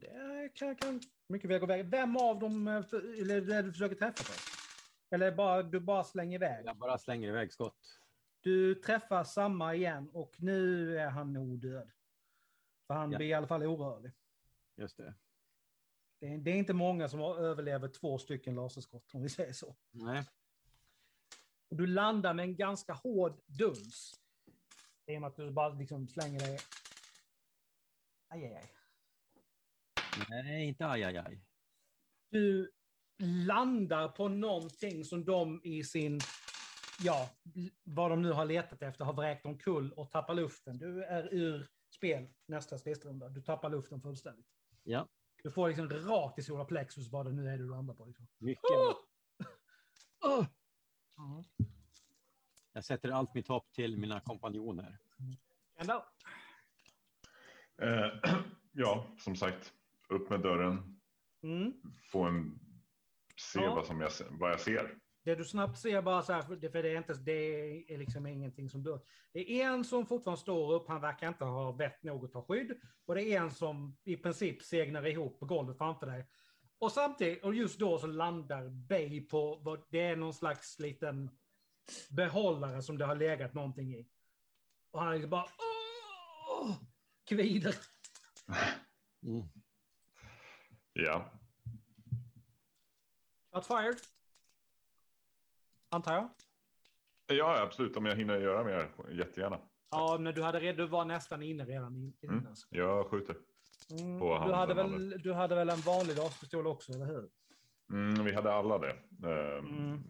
Det 0.00 0.48
kan, 0.54 0.76
kan 0.76 1.00
mycket 1.28 1.50
väl 1.50 1.58
gå 1.60 1.64
iväg. 1.66 1.86
Vem 1.90 2.16
av 2.16 2.38
dem 2.38 2.68
eller, 2.68 3.62
du 3.62 3.72
försöker 3.72 3.96
träffa 3.96 4.24
på? 4.24 4.32
Eller 5.14 5.32
bara, 5.32 5.62
du 5.62 5.80
bara 5.80 6.04
slänger 6.04 6.34
iväg? 6.34 6.66
Jag 6.66 6.76
bara 6.76 6.98
slänger 6.98 7.28
iväg 7.28 7.52
skott. 7.52 7.98
Du 8.40 8.74
träffar 8.74 9.24
samma 9.24 9.74
igen 9.74 10.10
och 10.12 10.34
nu 10.38 10.98
är 10.98 11.08
han 11.10 11.32
nog 11.32 11.58
död. 11.58 11.90
För 12.86 12.94
han 12.94 13.12
Ja. 13.12 13.18
blir 13.18 13.28
i 13.28 13.34
alla 13.34 13.46
fall 13.46 13.62
orörlig. 13.62 14.12
Just 14.76 14.96
det. 14.96 15.14
Det 16.20 16.26
är, 16.26 16.38
det 16.38 16.50
är 16.50 16.54
inte 16.56 16.72
många 16.72 17.08
som 17.08 17.20
har- 17.20 17.36
överlever 17.38 17.88
två 17.88 18.18
stycken 18.18 18.54
laserskott, 18.54 19.14
om 19.14 19.22
vi 19.22 19.28
säger 19.28 19.52
så. 19.52 19.76
Nej. 19.90 20.24
Och 21.70 21.76
du 21.76 21.86
landar 21.86 22.34
med 22.34 22.42
en 22.42 22.56
ganska 22.56 22.92
hård 22.92 23.40
duns. 23.46 24.20
I 25.06 25.16
och 25.16 25.20
med 25.20 25.28
att 25.28 25.36
du 25.36 25.50
bara 25.50 25.68
liksom 25.68 26.08
slänger 26.08 26.38
dig... 26.40 26.58
Aj, 28.28 28.44
aj, 28.44 28.54
aj. 28.54 28.72
Nej, 30.28 30.64
inte 30.64 30.86
aj, 30.86 31.04
aj, 31.04 31.16
aj. 31.16 31.40
Du 32.30 32.72
landar 33.46 34.08
på 34.08 34.28
någonting 34.28 35.04
som 35.04 35.24
de 35.24 35.60
i 35.64 35.84
sin... 35.84 36.20
Ja, 37.00 37.30
vad 37.82 38.10
de 38.10 38.22
nu 38.22 38.32
har 38.32 38.44
letat 38.44 38.82
efter 38.82 39.04
har 39.04 39.12
vräkt 39.12 39.46
omkull 39.46 39.92
och 39.92 40.10
tappar 40.10 40.34
luften. 40.34 40.78
Du 40.78 41.04
är 41.04 41.34
ur 41.34 41.68
spel 41.96 42.28
nästa 42.46 42.78
stridsrunda. 42.78 43.28
Du 43.28 43.42
tappar 43.42 43.70
luften 43.70 44.00
fullständigt. 44.00 44.46
Ja, 44.84 45.08
Du 45.42 45.50
får 45.50 45.68
liksom 45.68 45.88
rakt 45.88 46.38
i 46.38 46.42
solar 46.42 46.64
plexus 46.64 47.08
vad 47.12 47.26
det 47.26 47.32
nu 47.32 47.48
är 47.48 47.58
du 47.58 47.68
landar 47.68 47.94
på. 47.94 48.04
Liksom. 48.04 48.26
mycket. 48.38 48.64
Åh! 50.24 50.46
Jag 52.72 52.84
sätter 52.84 53.08
allt 53.10 53.34
mitt 53.34 53.48
hopp 53.48 53.72
till 53.72 53.96
mina 53.98 54.20
kompanjoner. 54.20 54.98
Ändå. 55.76 56.04
Eh, 57.82 58.06
ja, 58.72 59.06
som 59.18 59.36
sagt, 59.36 59.72
upp 60.08 60.30
med 60.30 60.40
dörren, 60.40 61.00
Mm. 61.42 61.72
få 62.12 62.22
en, 62.22 62.58
se 63.36 63.60
Ja. 63.60 63.74
vad, 63.74 63.86
som 63.86 64.00
jag, 64.00 64.10
vad 64.30 64.50
jag 64.50 64.60
ser. 64.60 64.98
Det 65.24 65.34
du 65.34 65.44
snabbt 65.44 65.78
ser 65.78 66.02
bara 66.02 66.22
så 66.22 66.32
här, 66.32 66.42
för 66.42 66.56
det, 66.56 66.70
för 66.70 66.82
det 66.82 66.88
är 66.88 66.96
inte, 66.96 67.14
det 67.14 67.94
är 67.94 67.98
liksom 67.98 68.26
ingenting 68.26 68.70
som 68.70 68.82
dör. 68.82 69.00
Det 69.32 69.52
är 69.52 69.66
en 69.66 69.84
som 69.84 70.06
fortfarande 70.06 70.40
står 70.40 70.72
upp, 70.72 70.88
han 70.88 71.00
verkar 71.00 71.28
inte 71.28 71.44
ha 71.44 71.72
vett 71.72 72.02
nog 72.02 72.24
att 72.24 72.32
ta 72.32 72.42
skydd. 72.42 72.80
Och 73.06 73.14
det 73.14 73.22
är 73.22 73.40
en 73.40 73.50
som 73.50 73.96
i 74.04 74.16
princip 74.16 74.62
segnar 74.62 75.06
ihop 75.06 75.40
på 75.40 75.46
golvet 75.46 75.78
framför 75.78 76.06
dig. 76.06 76.26
Och 76.78 76.92
samtidigt, 76.92 77.44
och 77.44 77.54
just 77.54 77.78
då 77.78 77.98
så 77.98 78.06
landar 78.06 78.68
Bay 78.68 79.20
på, 79.20 79.56
vad, 79.56 79.84
det 79.90 80.00
är 80.00 80.16
någon 80.16 80.34
slags 80.34 80.78
liten 80.78 81.30
behållare 82.10 82.82
som 82.82 82.98
det 82.98 83.04
har 83.04 83.14
legat 83.14 83.54
någonting 83.54 83.94
i. 83.94 84.08
Och 84.90 85.02
han 85.02 85.22
är 85.22 85.26
bara 85.26 85.46
åh, 86.48 86.76
kvider. 87.24 87.74
Mm. 89.22 89.48
Ja, 90.92 91.30
Shots 93.54 93.68
fired. 93.68 93.96
Antar 95.94 96.14
jag. 96.14 96.28
ja 97.38 97.60
absolut. 97.62 97.96
Om 97.96 98.06
jag 98.06 98.16
hinner 98.16 98.38
göra 98.38 98.64
mer, 98.64 98.88
jättegärna. 99.10 99.60
Ja, 99.90 100.16
men 100.20 100.34
du, 100.34 100.42
hade, 100.42 100.60
red- 100.60 100.76
du 100.76 100.86
var 100.86 101.04
nästan 101.04 101.42
inne 101.42 101.64
redan 101.64 102.12
innan. 102.20 102.38
Mm. 102.38 102.54
Jag 102.70 103.06
skjuter. 103.06 103.36
Mm, 103.90 104.20
På 104.20 104.26
du, 104.32 104.38
handen, 104.38 104.58
hade 104.58 104.74
handen. 104.82 105.08
väl, 105.10 105.22
du 105.22 105.32
hade 105.32 105.54
väl 105.54 105.68
en 105.70 105.80
vanlig 105.80 106.16
gaspistol 106.16 106.66
också, 106.66 106.92
eller 106.92 107.06
hur? 107.06 107.28
Mm, 107.90 108.24
vi 108.24 108.32
hade 108.34 108.52
alla 108.52 108.78
det. 108.78 108.90
Eh, 109.24 109.58
Mm. 109.58 110.02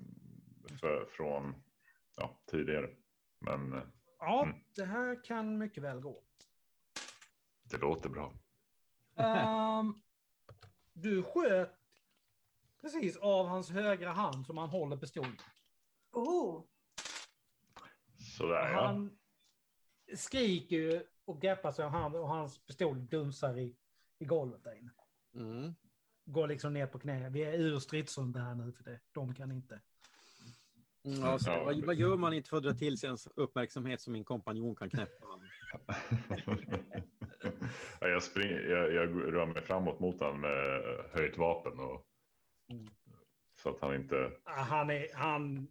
för, 0.80 1.04
från 1.10 1.54
ja, 2.16 2.38
tidigare. 2.50 2.90
Men 3.38 3.72
eh, 3.72 3.82
Ja, 4.18 4.42
Mm. 4.44 4.56
det 4.76 4.84
här 4.84 5.24
kan 5.24 5.58
mycket 5.58 5.82
väl 5.82 6.00
gå. 6.00 6.22
det 7.70 7.78
låter 7.78 8.08
bra. 8.08 8.32
Ehm, 9.16 9.94
du 10.92 11.22
sköt 11.22 11.74
precis 12.80 13.16
av 13.16 13.46
hans 13.46 13.70
högra 13.70 14.10
hand 14.12 14.46
som 14.46 14.58
han 14.58 14.68
håller 14.68 14.96
pistolen. 14.96 15.36
Oh, 16.14 16.64
Sådär 18.36 18.72
ja. 18.72 18.86
Han 18.86 19.18
skriker 20.16 20.76
ju 20.76 21.02
och 21.24 21.40
greppar 21.40 21.72
sig 21.72 21.84
om 21.84 21.92
hand 21.92 22.16
och 22.16 22.28
hans 22.28 22.58
pistol 22.66 23.06
dunsar 23.06 23.58
i, 23.58 23.76
i 24.18 24.24
golvet 24.24 24.64
där 24.64 24.74
inne. 24.78 24.90
Mm. 25.34 25.74
Går 26.24 26.48
liksom 26.48 26.72
ner 26.72 26.86
på 26.86 26.98
knä. 26.98 27.30
Vi 27.30 27.42
är 27.44 27.52
ur 27.52 27.78
stridsrunda 27.78 28.40
här 28.40 28.54
nu 28.54 28.72
för 28.72 28.84
det. 28.84 29.00
De 29.12 29.34
kan 29.34 29.52
inte. 29.52 29.80
Mm, 31.04 31.20
ja, 31.20 31.38
så, 31.38 31.50
Ja. 31.50 31.64
vad, 31.64 31.84
vad 31.84 31.94
gör 31.94 32.16
man 32.16 32.32
inte 32.32 32.48
för 32.48 32.56
att 32.56 32.62
dra 32.62 32.72
till 32.74 32.98
sig 32.98 33.06
ens 33.06 33.26
uppmärksamhet 33.26 34.00
som 34.00 34.12
min 34.12 34.24
kompanjon 34.24 34.76
kan 34.76 34.90
knäppa? 34.90 35.26
ja, 38.00 38.08
jag, 38.08 38.22
springer, 38.22 38.60
jag, 38.60 38.92
jag 38.92 39.34
rör 39.34 39.46
mig 39.46 39.62
framåt 39.62 40.00
mot 40.00 40.20
honom 40.20 40.40
med 40.40 40.82
höjt 41.12 41.38
vapen. 41.38 41.80
Och, 41.80 42.06
Mm. 42.70 42.86
så 43.62 43.70
att 43.70 43.80
han 43.80 43.94
inte... 43.94 44.32
Han, 44.44 44.90
är, 44.90 45.14
han, 45.14 45.68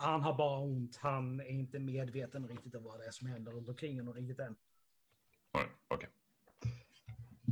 han 0.00 0.22
har 0.22 0.34
bara 0.34 0.58
ont. 0.60 0.96
Han 0.96 1.40
är 1.40 1.44
inte 1.44 1.78
medveten 1.78 2.48
riktigt 2.48 2.74
om 2.74 2.84
vad 2.84 3.00
det 3.00 3.06
är 3.06 3.10
som 3.10 3.28
händer 3.28 3.52
runt 3.52 3.68
omkring 3.68 3.98
honom 3.98 4.14
riktigt 4.14 4.38
än. 4.38 4.56
Okej. 5.88 6.08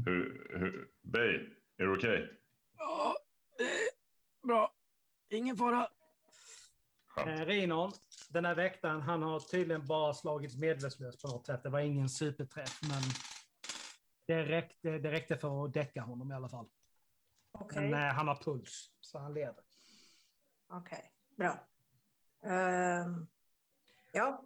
Hur, 0.04 0.46
hur, 0.58 0.88
Bay, 1.02 1.34
är 1.76 1.84
du 1.84 1.96
okej? 1.96 2.40
Ja, 2.78 3.16
det 3.58 3.64
är 3.64 4.46
bra. 4.46 4.74
Ingen 5.28 5.56
fara. 5.56 5.88
Eh, 7.16 7.46
Rinon, 7.46 7.92
den 8.30 8.44
här 8.44 8.54
väktaren, 8.54 9.00
han 9.00 9.22
har 9.22 9.40
tydligen 9.40 9.86
bara 9.86 10.14
slagits 10.14 10.56
medvetslös 10.56 11.22
på 11.22 11.28
något 11.28 11.46
sätt. 11.46 11.62
Det 11.62 11.68
var 11.68 11.80
ingen 11.80 12.08
superträff, 12.08 12.80
men 12.82 13.02
det 14.26 14.44
räckte, 14.44 14.98
det 14.98 15.12
räckte 15.12 15.36
för 15.36 15.64
att 15.64 15.74
däcka 15.74 16.02
honom 16.02 16.32
i 16.32 16.34
alla 16.34 16.48
fall. 16.48 16.66
okej. 17.52 17.90
Men 17.90 18.08
eh, 18.08 18.14
han 18.14 18.28
har 18.28 18.36
puls, 18.36 18.90
så 19.00 19.18
han 19.18 19.34
lever. 19.34 19.64
Okej, 20.68 21.12
bra. 21.36 21.66
Ehm, 22.46 23.26
ja, 24.12 24.42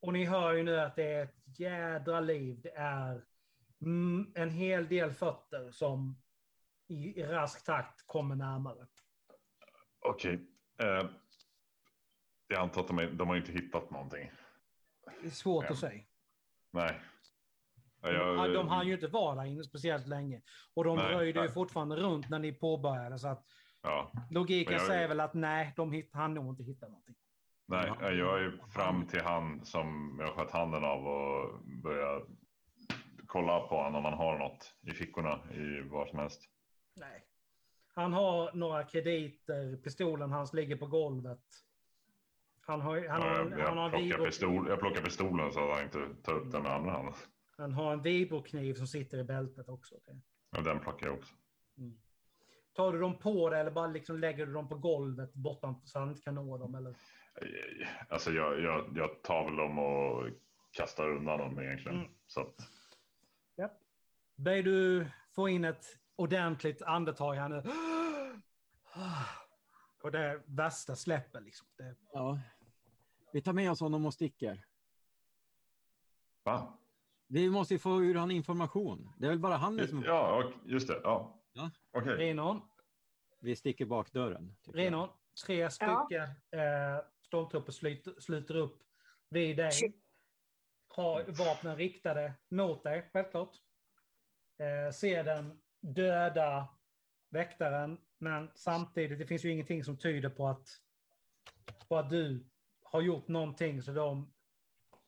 Och 0.00 0.12
ni 0.12 0.24
hör 0.24 0.52
ju 0.52 0.62
nu 0.62 0.80
att 0.80 0.96
det 0.96 1.12
är 1.12 1.22
ett 1.24 1.58
jädra 1.58 2.20
liv. 2.20 2.60
Det 2.62 2.72
är 2.76 3.24
mm, 3.80 4.32
en 4.34 4.50
hel 4.50 4.88
del 4.88 5.12
fötter 5.12 5.70
som 5.70 6.16
i, 6.86 7.20
i 7.20 7.26
rask 7.26 7.64
takt 7.64 8.06
kommer 8.06 8.34
närmare. 8.36 8.86
Okej. 10.00 10.34
Eh, 10.82 11.10
jag 12.48 12.60
antar 12.60 12.80
att 12.80 12.88
de, 12.88 12.98
är, 12.98 13.10
de 13.10 13.28
har 13.28 13.36
inte 13.36 13.52
hittat 13.52 13.90
någonting. 13.90 14.30
Det 15.20 15.26
är 15.26 15.30
svårt 15.30 15.64
Ja. 15.64 15.70
att 15.72 15.78
säga. 15.78 16.02
Nej. 16.70 17.00
Ja, 18.02 18.10
Ja, 18.12 18.46
jag, 18.46 18.54
de 18.54 18.68
hann 18.68 18.86
ju 18.86 18.94
inte 18.94 19.06
vara 19.06 19.34
där 19.34 19.44
inne 19.44 19.64
speciellt 19.64 20.06
länge. 20.06 20.42
Och 20.74 20.84
de 20.84 20.96
Nej, 20.96 21.08
dröjde 21.14 21.38
ju 21.40 21.46
nej. 21.46 21.54
fortfarande 21.54 21.96
runt 21.96 22.28
när 22.30 22.38
ni 22.38 22.52
påbörjade. 22.52 23.18
Så 23.18 23.28
att 23.28 23.46
Ja, 23.84 24.12
logiken 24.30 24.72
jag- 24.72 24.82
säger 24.82 25.08
väl 25.08 25.20
att 25.20 25.34
nej, 25.34 25.72
de 25.76 25.92
hitt, 25.92 26.10
han 26.12 26.34
nog 26.34 26.48
inte 26.52 26.62
hitta 26.62 26.86
någonting. 26.88 27.14
nej, 27.66 27.92
Ja. 28.00 28.10
jag 28.10 28.44
är 28.44 28.58
fram 28.70 29.06
till 29.06 29.20
han 29.20 29.64
som 29.64 30.16
jag 30.20 30.28
sköt 30.34 30.50
handen 30.50 30.84
av 30.84 31.06
och 31.06 31.60
börjar 31.64 32.22
kolla 33.26 33.60
på 33.60 33.76
honom 33.76 33.94
om 33.94 34.04
han 34.04 34.14
har 34.14 34.38
något 34.38 34.74
i 34.82 34.90
fickorna 34.90 35.40
i 35.52 35.80
vad 35.80 36.08
som 36.08 36.18
helst. 36.18 36.42
Nej. 36.96 37.24
Han 37.94 38.12
har 38.12 38.50
några 38.54 38.82
krediter, 38.84 39.76
pistolen 39.76 40.30
hans 40.32 40.52
ligger 40.52 40.76
på 40.76 40.86
golvet. 40.86 41.40
Han 42.66 42.80
har, 42.80 43.08
han 43.08 43.22
har, 43.22 43.28
Ja, 43.30 43.40
en- 43.40 43.58
jag, 43.58 43.68
han 43.68 43.78
har, 43.78 43.90
jag, 43.90 44.00
en 44.02 44.08
plockar 44.08 44.24
pistol, 44.24 44.68
jag 44.68 44.78
plockar 44.80 45.02
pistolen 45.02 45.52
så 45.52 45.70
att 45.70 45.76
han 45.76 45.84
inte 45.84 46.22
tar 46.22 46.32
upp 46.34 46.52
den 46.52 46.62
med 46.62 46.72
andra 46.72 46.90
handen. 46.92 47.14
han 47.56 47.72
har 47.72 47.92
en 47.92 48.02
vibrokniv 48.02 48.74
som 48.74 48.86
sitter 48.86 49.18
i 49.18 49.24
bältet 49.24 49.68
också. 49.68 49.94
Och 50.56 50.62
den 50.62 50.80
plockar 50.80 51.06
jag 51.06 51.14
också. 51.14 51.34
Mm. 51.78 51.98
Tar 52.74 52.92
du 52.92 53.00
dem 53.00 53.18
på 53.18 53.50
dig 53.50 53.60
eller 53.60 53.70
bara 53.70 53.86
liksom 53.86 54.18
lägger 54.18 54.46
du 54.46 54.52
dem 54.52 54.68
på 54.68 54.74
golvet 54.78 55.34
bortom 55.34 55.80
så 55.84 55.98
han 55.98 56.08
inte 56.08 56.22
kan 56.22 56.34
nå 56.34 56.58
dem? 56.58 56.74
Eller? 56.74 56.94
Alltså 58.08 58.30
jag, 58.32 58.60
jag, 58.60 58.92
jag 58.96 59.22
tar 59.22 59.44
väl 59.44 59.56
dem 59.56 59.78
och 59.78 60.28
kastar 60.70 61.08
undan 61.10 61.38
dem 61.38 61.60
egentligen. 61.60 61.98
Mm. 61.98 62.10
Så 62.26 62.40
att, 62.40 62.54
Ber 64.36 64.62
du 64.62 65.06
få 65.34 65.48
in 65.48 65.64
ett 65.64 65.84
ordentligt 66.16 66.82
andetag 66.82 67.34
här 67.34 67.48
nu. 67.48 67.62
Och 70.02 70.12
det 70.12 70.42
värsta 70.46 70.96
släpper 70.96 71.40
liksom. 71.40 71.66
Det, 71.76 71.94
Ja. 72.12 72.40
Vi 73.32 73.42
tar 73.42 73.52
med 73.52 73.70
oss 73.70 73.80
honom 73.80 74.06
och 74.06 74.14
sticker. 74.14 74.64
va? 76.42 76.78
Vi 77.26 77.50
måste 77.50 77.74
ju 77.74 77.78
få 77.78 78.02
ur 78.02 78.14
han 78.14 78.30
information. 78.30 79.12
Det 79.18 79.26
är 79.26 79.30
väl 79.30 79.38
bara 79.38 79.56
han 79.56 79.88
som... 79.88 80.02
Ja, 80.02 80.44
och- 80.44 80.52
just 80.70 80.88
det. 80.88 81.00
Ja. 81.04 81.38
Ja. 81.54 81.70
Okej. 81.92 82.16
Renon, 82.16 82.60
Vi 83.40 83.56
sticker 83.56 83.84
bak 83.84 84.12
dörren. 84.12 84.56
Renon, 84.72 85.08
tre 85.46 85.70
stycken 85.70 86.22
eh, 86.50 87.04
stormtrupper 87.26 87.72
sluter, 87.72 88.14
sluter 88.20 88.56
upp 88.56 88.82
vid 89.28 89.56
dig. 89.56 89.70
Har 90.88 91.24
vapnen 91.28 91.76
riktade 91.76 92.34
mot 92.48 92.82
dig, 92.82 93.10
självklart. 93.12 93.56
Eh, 94.58 94.92
ser 94.92 95.24
den 95.24 95.60
döda 95.80 96.68
väktaren, 97.28 97.98
men 98.18 98.50
samtidigt, 98.54 99.18
det 99.18 99.26
finns 99.26 99.44
ju 99.44 99.50
ingenting 99.50 99.84
som 99.84 99.96
tyder 99.96 100.30
på 100.30 100.48
att, 100.48 100.68
på 101.88 101.96
att 101.96 102.10
du 102.10 102.46
har 102.82 103.00
gjort 103.00 103.28
någonting 103.28 103.82
så 103.82 103.92
de 103.92 104.32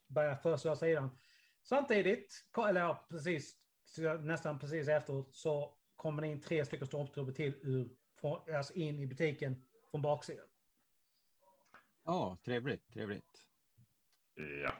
börjar 0.06 0.36
försvara 0.36 0.76
sidan. 0.76 1.18
Samtidigt, 1.62 2.44
eller 2.68 2.80
ja, 2.80 3.06
precis, 3.10 3.56
nästan 4.20 4.58
precis 4.58 4.88
efteråt, 4.88 5.34
så 5.34 5.75
kommer 5.96 6.22
det 6.22 6.28
in 6.28 6.40
tre 6.40 6.64
stycken 6.64 6.86
stormtrupper 6.86 7.32
till 7.32 7.54
ur, 7.62 7.88
från, 8.20 8.54
alltså 8.54 8.74
in 8.74 9.00
i 9.00 9.06
butiken 9.06 9.64
från 9.90 10.02
baksidan. 10.02 10.46
Ja, 12.04 12.38
trevligt, 12.44 12.92
trevligt. 12.92 13.46
Ja. 14.34 14.72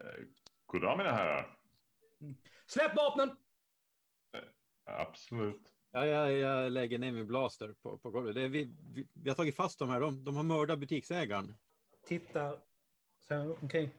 Eh, 0.00 0.24
God 0.66 0.82
dag 0.82 0.98
mina 0.98 1.12
herrar. 1.12 1.58
Släpp 2.66 2.96
vapnen! 2.96 3.36
Absolut. 4.84 5.72
Ja, 5.90 6.06
jag, 6.06 6.32
jag 6.32 6.72
lägger 6.72 6.98
ner 6.98 7.12
min 7.12 7.26
blaster 7.26 7.72
på, 7.72 7.98
på 7.98 8.10
golvet. 8.10 8.34
Det 8.34 8.42
är, 8.42 8.48
vi, 8.48 8.76
vi, 8.94 9.08
vi 9.12 9.28
har 9.30 9.36
tagit 9.36 9.56
fast 9.56 9.78
dem 9.78 9.88
här. 9.88 10.00
De, 10.00 10.24
de 10.24 10.36
har 10.36 10.42
mördat 10.42 10.78
butiksägaren. 10.78 11.56
Tittar 12.06 12.62
sen 13.20 13.56
omkring. 13.62 13.90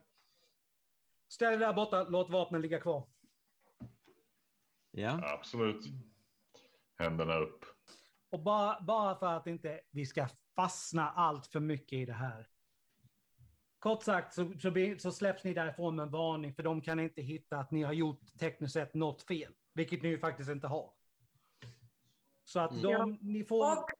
Ställ 1.28 1.50
dig 1.50 1.58
där 1.58 1.72
borta, 1.72 2.02
låt 2.08 2.30
vapnen 2.30 2.60
ligga 2.62 2.80
kvar. 2.80 3.08
Ja. 4.90 5.20
Absolut. 5.22 5.84
Händerna 6.98 7.34
upp. 7.38 7.64
Och 8.30 8.40
bara, 8.42 8.80
bara 8.80 9.18
för 9.18 9.26
att 9.26 9.46
inte 9.46 9.80
vi 9.90 10.06
ska 10.06 10.28
fastna 10.56 11.10
allt 11.10 11.46
för 11.46 11.60
mycket 11.60 11.92
i 11.98 12.04
det 12.04 12.12
här. 12.12 12.48
Kort 13.78 14.02
sagt 14.02 14.34
så, 14.34 14.52
så, 14.62 14.96
så 14.98 15.12
släpps 15.12 15.44
ni 15.44 15.54
därifrån 15.54 15.96
med 15.96 16.02
en 16.02 16.10
varning 16.10 16.54
för 16.54 16.62
de 16.62 16.80
kan 16.80 17.00
inte 17.00 17.22
hitta 17.22 17.58
att 17.58 17.70
ni 17.70 17.82
har 17.82 17.92
gjort 17.92 18.20
tekniskt 18.40 18.72
sett 18.72 18.94
något 18.94 19.22
fel. 19.22 19.52
Vilket 19.74 20.02
ni 20.02 20.08
ju 20.08 20.18
faktiskt 20.18 20.50
inte 20.50 20.66
har. 20.66 20.92
Så 22.44 22.60
att 22.60 22.70
Mm. 22.70 22.82
de, 22.82 22.90
Ja. 22.92 23.06
ni 23.20 23.44
får... 23.44 23.72
och, 23.72 23.90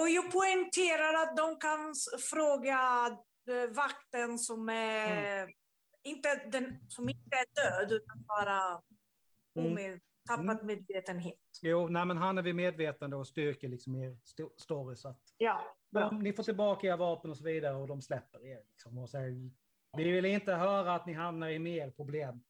och 0.00 0.08
jag 0.08 0.32
poängterar 0.32 1.22
att 1.22 1.36
de 1.36 1.56
kan 1.58 1.94
fråga 2.30 3.06
eh, 3.48 3.70
vakten 3.76 4.38
som 4.38 4.68
är 4.68 5.54
inte 6.02 6.34
den 6.48 6.86
som 6.88 7.08
inte 7.08 7.36
är 7.36 7.46
död 7.54 7.92
utan 7.92 8.24
bara 8.24 8.82
Mm. 9.54 10.00
Tappat 10.28 10.62
medvetenhet. 10.64 11.38
Jo, 11.62 11.88
nej, 11.88 12.06
men 12.06 12.16
han 12.16 12.38
är 12.38 12.42
vid 12.42 12.54
medvetande 12.54 13.16
och 13.16 13.26
styrker 13.26 13.68
liksom 13.68 13.96
er 13.96 14.10
sto- 14.24 14.52
story. 14.56 14.96
Så 14.96 15.08
att 15.08 15.20
Ja, 15.36 15.76
de, 15.90 16.18
ni 16.18 16.32
får 16.32 16.42
tillbaka 16.42 16.86
era 16.86 16.96
vapen 16.96 17.30
och 17.30 17.36
så 17.36 17.44
vidare 17.44 17.74
och 17.76 17.86
de 17.88 18.02
släpper 18.02 18.44
er. 18.46 18.62
Liksom, 18.70 18.98
och 18.98 19.10
säger, 19.10 19.50
vi 19.96 20.10
vill 20.12 20.24
inte 20.24 20.54
höra 20.54 20.94
att 20.94 21.06
ni 21.06 21.12
hamnar 21.12 21.48
i 21.48 21.58
mer 21.58 21.90
problem. 21.90 22.44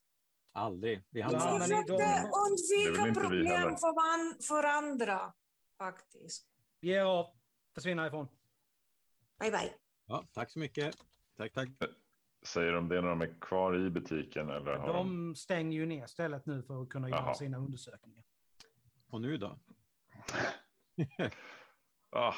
Aldrig. 0.53 1.03
Vi 1.11 1.21
Ja, 1.21 1.29
Vi 1.29 1.35
hamnar... 1.35 1.59
ni- 1.59 1.65
försökte 1.65 1.93
de- 1.93 2.31
undvika 2.49 3.09
inte 3.09 3.21
vi 3.21 3.27
problem 3.29 3.77
för, 3.77 3.95
van, 3.95 4.37
för 4.49 4.69
andra, 4.69 5.33
faktiskt. 5.79 6.47
Ge 6.81 6.95
er 6.97 7.05
av, 7.05 7.27
försvinna 7.75 8.07
ifrån. 8.07 8.29
Bye, 9.41 9.51
bye. 9.51 9.73
Ja, 10.07 10.25
tack 10.33 10.51
så 10.51 10.59
mycket. 10.59 10.97
Tack, 11.37 11.53
tack. 11.53 11.69
Säger 12.43 12.73
de 12.73 12.89
det 12.89 13.01
när 13.01 13.09
de 13.09 13.21
är 13.21 13.41
kvar 13.41 13.77
i 13.87 13.91
butiken 13.91 14.51
eller 14.51 14.77
har 14.77 14.87
de... 14.87 14.97
De 14.97 15.35
stänger 15.35 15.79
ju 15.79 15.87
ner 15.87 16.07
stället 16.07 16.47
nu 16.47 16.63
för 16.63 16.83
att 16.83 16.89
kunna 16.89 17.09
göra 17.09 17.21
Jaha. 17.21 17.35
sina 17.35 17.59
undersökningar. 17.59 18.25
Och 19.11 19.21
nu 19.21 19.37
då? 19.37 19.59
Ah, 22.15 22.35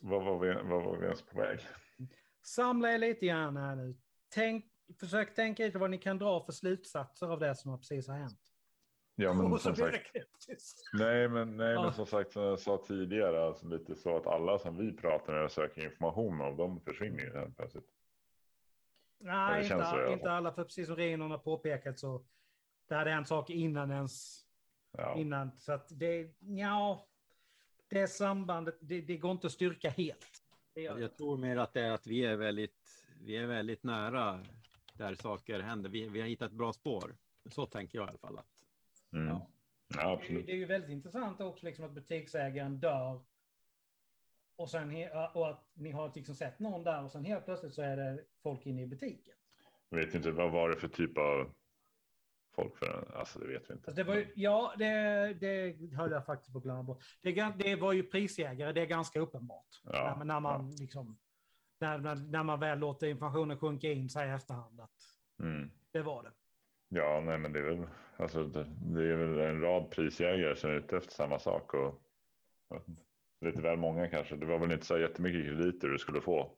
vad, 0.00 0.24
var 0.24 0.38
vi, 0.38 0.54
vad 0.54 0.84
var 0.84 0.96
vi 0.96 1.04
ens 1.04 1.22
på 1.22 1.38
väg? 1.38 1.60
Samla 2.42 2.92
er 2.92 2.98
lite 2.98 3.26
grann 3.26 3.56
här 3.56 3.76
nu. 3.76 3.96
Tänk, 4.28 4.64
försök 5.00 5.34
tänka 5.34 5.64
lite 5.64 5.78
vad 5.78 5.90
ni 5.90 5.98
kan 5.98 6.18
dra 6.18 6.44
för 6.44 6.52
slutsatser 6.52 7.26
av 7.26 7.40
det 7.40 7.54
som 7.54 7.70
har 7.70 7.78
precis 7.78 8.08
har 8.08 8.16
hänt. 8.16 8.40
Ja, 9.14 9.32
men 9.32 9.58
som 9.58 9.76
sagt, 9.76 10.10
nej, 10.92 11.28
men, 11.28 11.56
nej, 11.56 11.74
men 11.74 11.92
som 11.92 12.06
sagt, 12.06 12.32
som 12.32 12.42
jag 12.42 12.58
sa 12.58 12.84
tidigare, 12.86 13.44
alltså 13.46 13.66
lite 13.66 13.94
så 13.94 14.16
att 14.16 14.26
alla 14.26 14.58
som 14.58 14.76
vi 14.76 14.92
pratar 14.96 15.32
med 15.32 15.44
och 15.44 15.52
söker 15.52 15.84
information 15.84 16.40
om, 16.40 16.56
de 16.56 16.80
försvinner 16.80 17.20
ju 17.20 17.38
helt 17.38 17.56
plötsligt. 17.56 17.88
Nej, 19.22 19.62
inte, 19.62 19.74
alla 19.84 20.12
inte 20.12 20.30
alla. 20.30 20.52
För 20.52 20.64
precis 20.64 20.86
som 20.86 20.96
Renon 20.96 21.30
har 21.30 21.38
påpekat 21.38 21.98
så 21.98 22.24
det 22.88 22.94
hade 22.94 23.10
hänt 23.10 23.28
saker 23.28 23.54
innan 23.54 23.90
ens 23.90 24.44
Ja. 24.98 25.16
innan. 25.18 25.50
Så 25.58 25.72
att 25.72 25.88
det, 25.98 26.34
ja, 26.40 27.06
det 27.88 28.08
sambandet, 28.08 28.76
det, 28.80 29.00
det 29.00 29.16
går 29.16 29.30
inte 29.32 29.46
att 29.46 29.52
styrka 29.52 29.90
helt. 29.90 30.42
Jag 30.74 31.16
tror 31.16 31.36
mer 31.36 31.56
att 31.56 31.72
det 31.72 31.80
är 31.80 31.90
att 31.90 32.06
vi 32.06 32.24
är 32.24 32.36
väldigt, 32.36 33.06
vi 33.20 33.36
är 33.36 33.46
väldigt 33.46 33.82
nära 33.82 34.40
där 34.94 35.14
saker 35.14 35.60
händer. 35.60 35.90
Vi, 35.90 36.08
vi 36.08 36.20
har 36.20 36.28
hittat 36.28 36.52
bra 36.52 36.72
spår. 36.72 37.14
Så 37.50 37.66
tänker 37.66 37.98
jag 37.98 38.06
i 38.06 38.08
alla 38.08 38.18
fall. 38.18 38.38
Att, 38.38 38.46
Mm. 39.12 39.28
Ja. 39.28 39.46
ja, 39.88 39.96
Det 39.96 40.00
är 40.00 40.06
ju- 40.08 40.12
absolut. 40.16 40.46
det 40.46 40.52
är 40.52 40.56
ju 40.56 40.64
väldigt 40.64 40.90
intressant 40.90 41.40
också 41.40 41.66
liksom 41.66 41.84
att 41.84 41.90
butiksägaren 41.92 42.80
dör. 42.80 43.20
Och, 44.56 44.70
sen, 44.70 45.08
och 45.34 45.50
att 45.50 45.70
ni 45.74 45.90
har 45.90 46.12
liksom 46.14 46.34
sett 46.34 46.58
någon 46.58 46.84
där 46.84 47.04
och 47.04 47.10
sen 47.10 47.24
helt 47.24 47.44
plötsligt 47.44 47.74
så 47.74 47.82
är 47.82 47.96
det 47.96 48.24
folk 48.42 48.66
inne 48.66 48.82
i 48.82 48.86
butiken. 48.86 49.34
Jag 49.88 49.98
vet 49.98 50.14
inte, 50.14 50.30
vad 50.30 50.52
var 50.52 50.68
det 50.68 50.76
för 50.76 50.88
typ 50.88 51.18
av 51.18 51.54
folk 52.54 52.76
för? 52.78 53.12
Alltså 53.14 53.38
det 53.38 53.46
vet 53.46 53.70
vi 53.70 53.74
inte. 53.74 53.90
Alltså 53.90 54.04
det 54.04 54.18
ju, 54.18 54.32
ja, 54.34 54.74
det, 54.78 55.34
det 55.40 55.76
höll 55.96 56.10
jag 56.10 56.26
faktiskt 56.26 56.52
på 56.52 56.58
att 56.58 56.64
glömma 56.64 56.82
bort. 56.82 57.02
Det, 57.22 57.52
det 57.58 57.76
var 57.76 57.92
ju 57.92 58.02
prisjägare, 58.02 58.72
det 58.72 58.80
är 58.80 58.86
ganska 58.86 59.20
uppenbart. 59.20 59.80
Ja, 59.84 60.14
när, 60.18 60.24
när 60.24 60.40
man 60.40 60.70
liksom, 60.70 61.18
när, 61.78 61.98
när, 61.98 62.14
när 62.14 62.42
man 62.42 62.60
väl 62.60 62.78
låter 62.78 63.06
informationen 63.06 63.58
sjunka 63.58 63.92
in 63.92 64.08
sig 64.08 64.28
i 64.28 64.32
efterhand 64.32 64.80
att 64.80 64.90
Mm. 65.42 65.70
det 65.90 66.02
var 66.02 66.22
det. 66.22 66.30
Ja, 66.88 67.20
nej, 67.24 67.38
men 67.38 67.52
det 67.52 67.58
är 67.58 67.62
väl, 67.62 67.86
alltså, 68.16 68.44
det, 68.44 68.64
det 68.64 69.12
är 69.12 69.16
väl 69.16 69.38
en 69.38 69.60
rad 69.60 69.90
prisjägare 69.90 70.56
som 70.56 70.70
är 70.70 70.74
ute 70.74 70.96
efter 70.96 71.12
samma 71.12 71.38
sak 71.38 71.74
och 71.74 72.02
inte, 72.70 73.02
lite 73.42 73.62
väl 73.62 73.78
många 73.78 74.08
kanske. 74.08 74.36
Det 74.36 74.46
var 74.46 74.58
väl 74.58 74.72
inte 74.72 74.86
så 74.86 74.98
jättemycket 74.98 75.44
krediter 75.46 75.88
du 75.88 75.98
skulle 75.98 76.20
få 76.20 76.56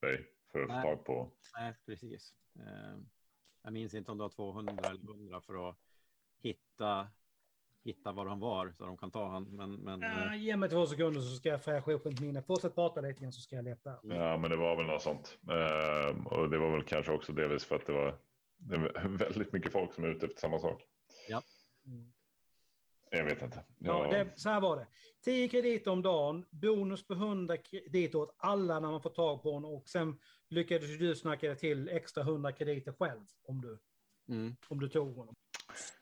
dig 0.00 0.26
för 0.52 0.60
att 0.62 0.68
få 0.68 0.74
Nej. 0.74 0.82
tag 0.82 1.04
på. 1.04 1.32
nej, 1.58 1.74
precis. 1.86 2.34
Eh, 2.56 2.98
jag 3.62 3.72
minns 3.72 3.94
inte 3.94 4.10
om 4.12 4.18
det 4.18 4.24
var 4.24 4.30
200 4.30 4.88
eller 4.88 5.04
100 5.04 5.40
för 5.40 5.68
att 5.68 5.76
hitta, 6.42 7.08
hitta 7.84 8.12
var 8.12 8.26
de 8.26 8.40
var 8.40 8.72
så 8.78 8.86
de 8.86 8.96
kan 8.96 9.10
ta 9.10 9.28
han. 9.28 9.44
Men, 9.44 9.74
men 9.74 10.02
Uh, 10.02 10.32
eh, 10.32 10.42
ge 10.42 10.56
mig 10.56 10.68
två 10.68 10.86
sekunder 10.86 11.20
så 11.20 11.36
ska 11.36 11.48
jag 11.48 11.64
fräscha 11.64 11.92
upp 11.92 12.04
mitt 12.04 12.20
minne. 12.20 12.42
Fortsätt 12.42 12.74
prata 12.74 13.00
lite 13.00 13.20
grann 13.20 13.32
så 13.32 13.40
ska 13.40 13.56
jag 13.56 13.64
leta. 13.64 13.98
Ja, 14.02 14.36
men 14.36 14.50
det 14.50 14.56
var 14.56 14.76
väl 14.76 14.86
något 14.86 15.02
sånt. 15.02 15.38
Ehm, 15.42 16.26
och 16.26 16.50
det 16.50 16.58
var 16.58 16.70
väl 16.70 16.82
kanske 16.82 17.12
också 17.12 17.32
delvis 17.32 17.64
för 17.64 17.76
att 17.76 17.86
det 17.86 17.92
var, 17.92 18.18
det 18.56 18.78
var 18.78 19.08
väldigt 19.18 19.52
mycket 19.52 19.72
folk 19.72 19.94
som 19.94 20.04
är 20.04 20.08
ute 20.08 20.26
efter 20.26 20.40
samma 20.40 20.58
sak. 20.58 20.82
Mm. 21.86 22.12
Jag 23.10 23.24
vet 23.24 23.42
inte. 23.42 23.64
Ja, 23.78 24.04
Ja, 24.12 24.18
det, 24.18 24.30
så 24.34 24.48
här 24.48 24.60
var 24.60 24.76
det. 24.76 24.86
10 25.24 25.48
krediter 25.48 25.90
om 25.90 26.02
dagen, 26.02 26.44
bonus 26.50 27.06
på 27.06 27.14
100 27.14 27.56
krediter 27.56 28.18
åt 28.18 28.34
alla 28.38 28.80
när 28.80 28.90
man 28.90 29.02
får 29.02 29.10
tag 29.10 29.42
på 29.42 29.52
honom 29.52 29.74
och 29.74 29.88
sen 29.88 30.18
lyckades 30.48 30.98
du 30.98 31.16
snacka 31.16 31.54
till 31.54 31.88
extra 31.88 32.22
100 32.22 32.52
krediter 32.52 32.92
själv 32.92 33.20
om 33.42 33.60
du, 33.60 33.78
mm, 34.34 34.56
om 34.68 34.80
du 34.80 34.88
tog 34.88 35.16
honom. 35.16 35.34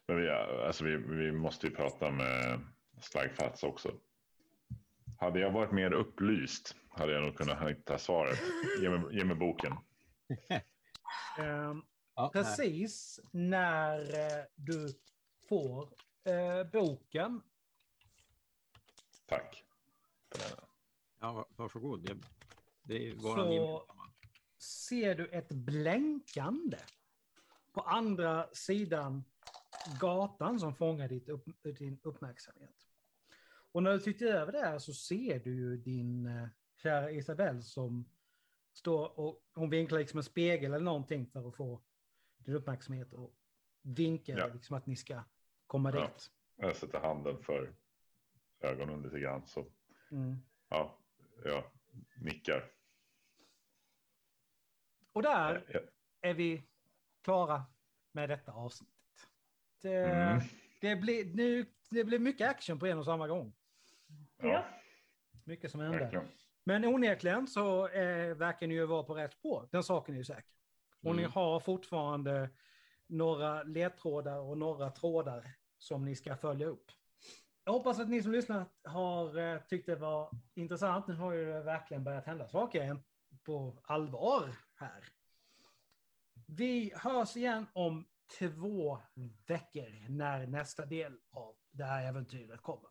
Men 0.09 0.17
vi, 0.17 0.31
alltså 0.31 0.85
vi, 0.85 0.97
vi 0.97 1.33
måste 1.33 1.67
ju 1.67 1.75
prata 1.75 2.11
med 2.11 2.61
Slagfats 3.01 3.63
också. 3.63 3.93
Hade 5.19 5.41
jag 5.41 5.51
varit 5.51 5.73
mer 5.73 5.93
upplyst 5.93 6.77
hade 6.89 7.13
jag 7.13 7.23
nog 7.23 7.37
kunnat 7.37 7.71
hitta 7.71 7.99
svaret. 7.99 8.39
Ge 8.81 8.91
mig, 8.91 9.17
ge 9.17 9.25
mig 9.25 9.37
boken. 9.37 9.73
Ja, 11.39 12.31
nej. 12.35 12.43
precis 12.43 13.21
när 13.33 13.99
eh, 13.99 14.45
du 14.55 14.89
får 15.49 15.89
eh, 16.27 16.65
boken 16.73 17.43
Tack. 19.27 19.65
Ja, 21.21 21.33
va- 21.33 21.47
varsågod. 21.57 22.03
Det, 22.07 22.17
det 22.83 23.09
är 23.11 23.15
våran 23.15 23.47
Så- 23.47 23.87
ser 24.59 25.15
du 25.15 25.27
ett 25.29 25.49
blänkande 25.49 26.79
på 27.73 27.81
andra 27.81 28.49
sidan 28.53 29.25
gatan 30.01 30.61
som 30.61 30.75
fångar 30.75 31.09
ditt 31.09 31.29
upp, 31.29 31.45
din 31.63 31.99
uppmärksamhet. 32.03 32.87
Och 33.73 33.83
när 33.83 33.93
du 33.93 33.99
tittar 34.01 34.27
över 34.27 34.53
det 34.53 34.59
här 34.59 34.79
så 34.79 34.95
ser 34.95 35.39
du 35.41 35.55
ju 35.57 35.77
din 35.77 36.27
eh, 36.27 36.49
kära 36.83 37.11
Isabelle 37.11 37.63
som 37.63 38.09
står 38.73 39.19
och 39.21 39.43
hon 39.55 39.71
vinklar 39.71 39.99
liksom 39.99 40.19
en 40.19 40.25
spegel 40.25 40.75
eller 40.75 40.85
någonting 40.85 41.27
för 41.27 41.49
att 41.49 41.57
få 41.57 41.83
din 42.39 42.55
uppmärksamhet 42.55 43.13
och 43.13 43.35
vinkar 43.83 44.39
Ja. 44.39 44.47
liksom 44.55 44.77
att 44.77 44.87
ni 44.87 44.97
ska 44.97 45.23
komma 45.67 45.91
Ja. 45.95 46.01
dit. 46.07 46.31
Jag 46.57 46.77
sätter 46.77 47.01
handen 47.01 47.39
för 47.43 47.75
ögonen 48.61 49.03
lite 49.03 49.19
grann. 49.21 49.47
Så 49.47 49.67
Mm. 50.11 50.37
ja, 50.69 50.99
jag 51.45 51.65
nickar. 52.21 52.65
Och 55.13 55.23
där 55.23 55.65
Ja, 55.69 55.81
är 56.21 56.35
vi 56.35 56.63
klara 57.23 57.65
med 58.13 58.29
detta 58.29 58.53
avsnittet. 58.53 58.95
Det, 59.83 60.05
Mm. 60.05 60.41
det, 60.81 60.97
blir, 60.97 61.25
nu, 61.35 61.67
det 61.91 62.05
blir 62.05 62.19
mycket 62.19 62.49
action 62.51 62.79
på 62.79 62.87
en 62.87 62.99
och 62.99 63.05
samma 63.05 63.29
gång. 63.29 63.53
ja, 64.43 64.65
Mycket 65.45 65.71
som 65.71 65.81
händer. 65.81 66.27
Men 66.65 66.85
onekligen 66.85 67.47
så 67.47 67.89
eh, 67.89 68.35
verkar 68.35 68.67
ni 68.67 68.75
ju 68.75 68.87
vara 68.87 69.03
på 69.03 69.15
rätt 69.15 69.33
spår. 69.33 69.69
Den 69.73 69.83
saken 69.83 70.15
är 70.15 70.19
ju 70.19 70.25
säker. 70.25 70.51
Och 71.03 71.17
ni 71.17 71.23
Mm. 71.23 71.33
har 71.33 71.61
fortfarande 71.61 72.51
några 73.07 73.63
ledtrådar 73.63 74.39
och 74.39 74.59
några 74.59 74.91
trådar 74.91 75.53
som 75.79 76.05
ni 76.05 76.17
ska 76.17 76.37
följa 76.37 76.67
upp. 76.67 76.91
Jag 77.65 77.73
hoppas 77.73 78.01
att 78.01 78.09
ni 78.09 78.23
som 78.23 78.33
lyssnar 78.33 78.65
har 78.85 79.39
eh, 79.39 79.61
tyckt 79.61 79.87
det 79.87 79.97
var 79.97 80.31
intressant. 80.55 81.07
Nu 81.07 81.15
har 81.15 81.33
ju 81.33 81.47
det 81.47 81.63
verkligen 81.63 82.05
börjat 82.05 82.27
hända 82.27 82.49
saker 82.49 83.03
på 83.45 83.79
allvar 83.83 84.57
här. 84.75 85.05
Vi 86.47 86.93
hörs 86.97 87.37
igen 87.37 87.67
om 87.73 88.07
två 88.39 88.99
veckor 89.47 90.09
när 90.09 90.47
nästa 90.47 90.87
del 90.87 91.19
av 91.31 91.57
det 91.71 91.85
här 91.85 92.09
äventyret 92.09 92.63
kommer. 92.63 92.91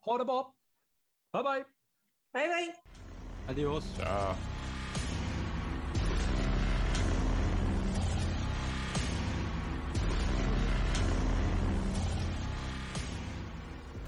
Ha 0.00 0.18
det 0.18 0.24
bra! 0.24 0.54
Bye 1.32 1.42
bye! 1.42 1.64
Bye, 2.32 2.48
bye. 2.48 2.74
Adios. 3.48 3.98
Ja. 3.98 4.36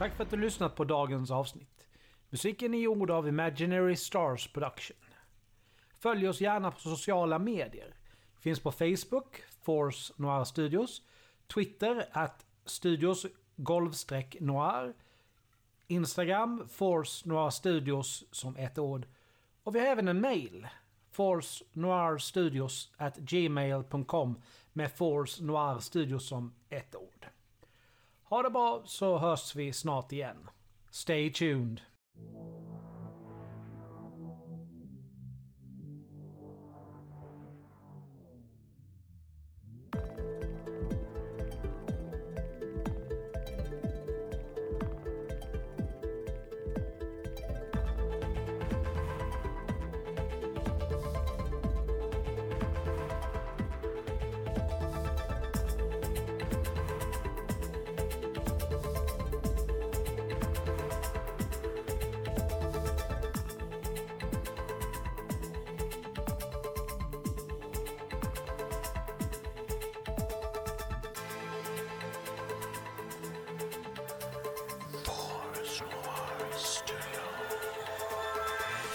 Tack 0.04 0.16
för 0.16 0.24
att 0.24 0.30
du 0.30 0.36
lyssnat 0.36 0.74
på 0.76 0.84
dagens 0.84 1.30
avsnitt. 1.30 1.86
Musiken 2.30 2.74
är 2.74 2.78
gjord 2.78 3.10
av 3.10 3.28
Imaginary 3.28 3.96
Stars 3.96 4.52
Production. 4.52 4.96
Följ 5.98 6.28
oss 6.28 6.40
gärna 6.40 6.70
på 6.70 6.80
sociala 6.80 7.38
medier. 7.38 7.94
Finns 8.40 8.60
på 8.60 8.72
Facebook, 8.72 9.42
Force 9.62 10.12
Noir 10.16 10.44
Studios, 10.44 11.02
Twitter, 11.54 12.08
at 12.12 12.46
Studios 12.64 13.26
golvstreck 13.56 14.36
Noir, 14.40 14.94
Instagram, 15.86 16.68
Force 16.68 17.28
Noir 17.28 17.50
Studios 17.50 18.24
som 18.30 18.56
ett 18.56 18.78
ord. 18.78 19.06
Och 19.62 19.74
vi 19.74 19.78
har 19.80 19.86
även 19.86 20.08
en 20.08 20.20
mail, 20.20 20.68
Force 21.10 21.64
Noir 21.72 22.18
Studios 22.18 22.92
at 22.96 23.16
gmail.com 23.16 24.42
med 24.72 24.92
Force 24.92 25.44
Noir 25.44 25.78
Studios 25.78 26.28
som 26.28 26.54
ett 26.68 26.96
ord. 26.96 27.26
Ha 28.24 28.42
det 28.42 28.50
bra 28.50 28.82
så 28.84 29.18
hörs 29.18 29.56
vi 29.56 29.72
snart 29.72 30.12
igen. 30.12 30.50
Stay 30.90 31.32
tuned! 31.32 31.80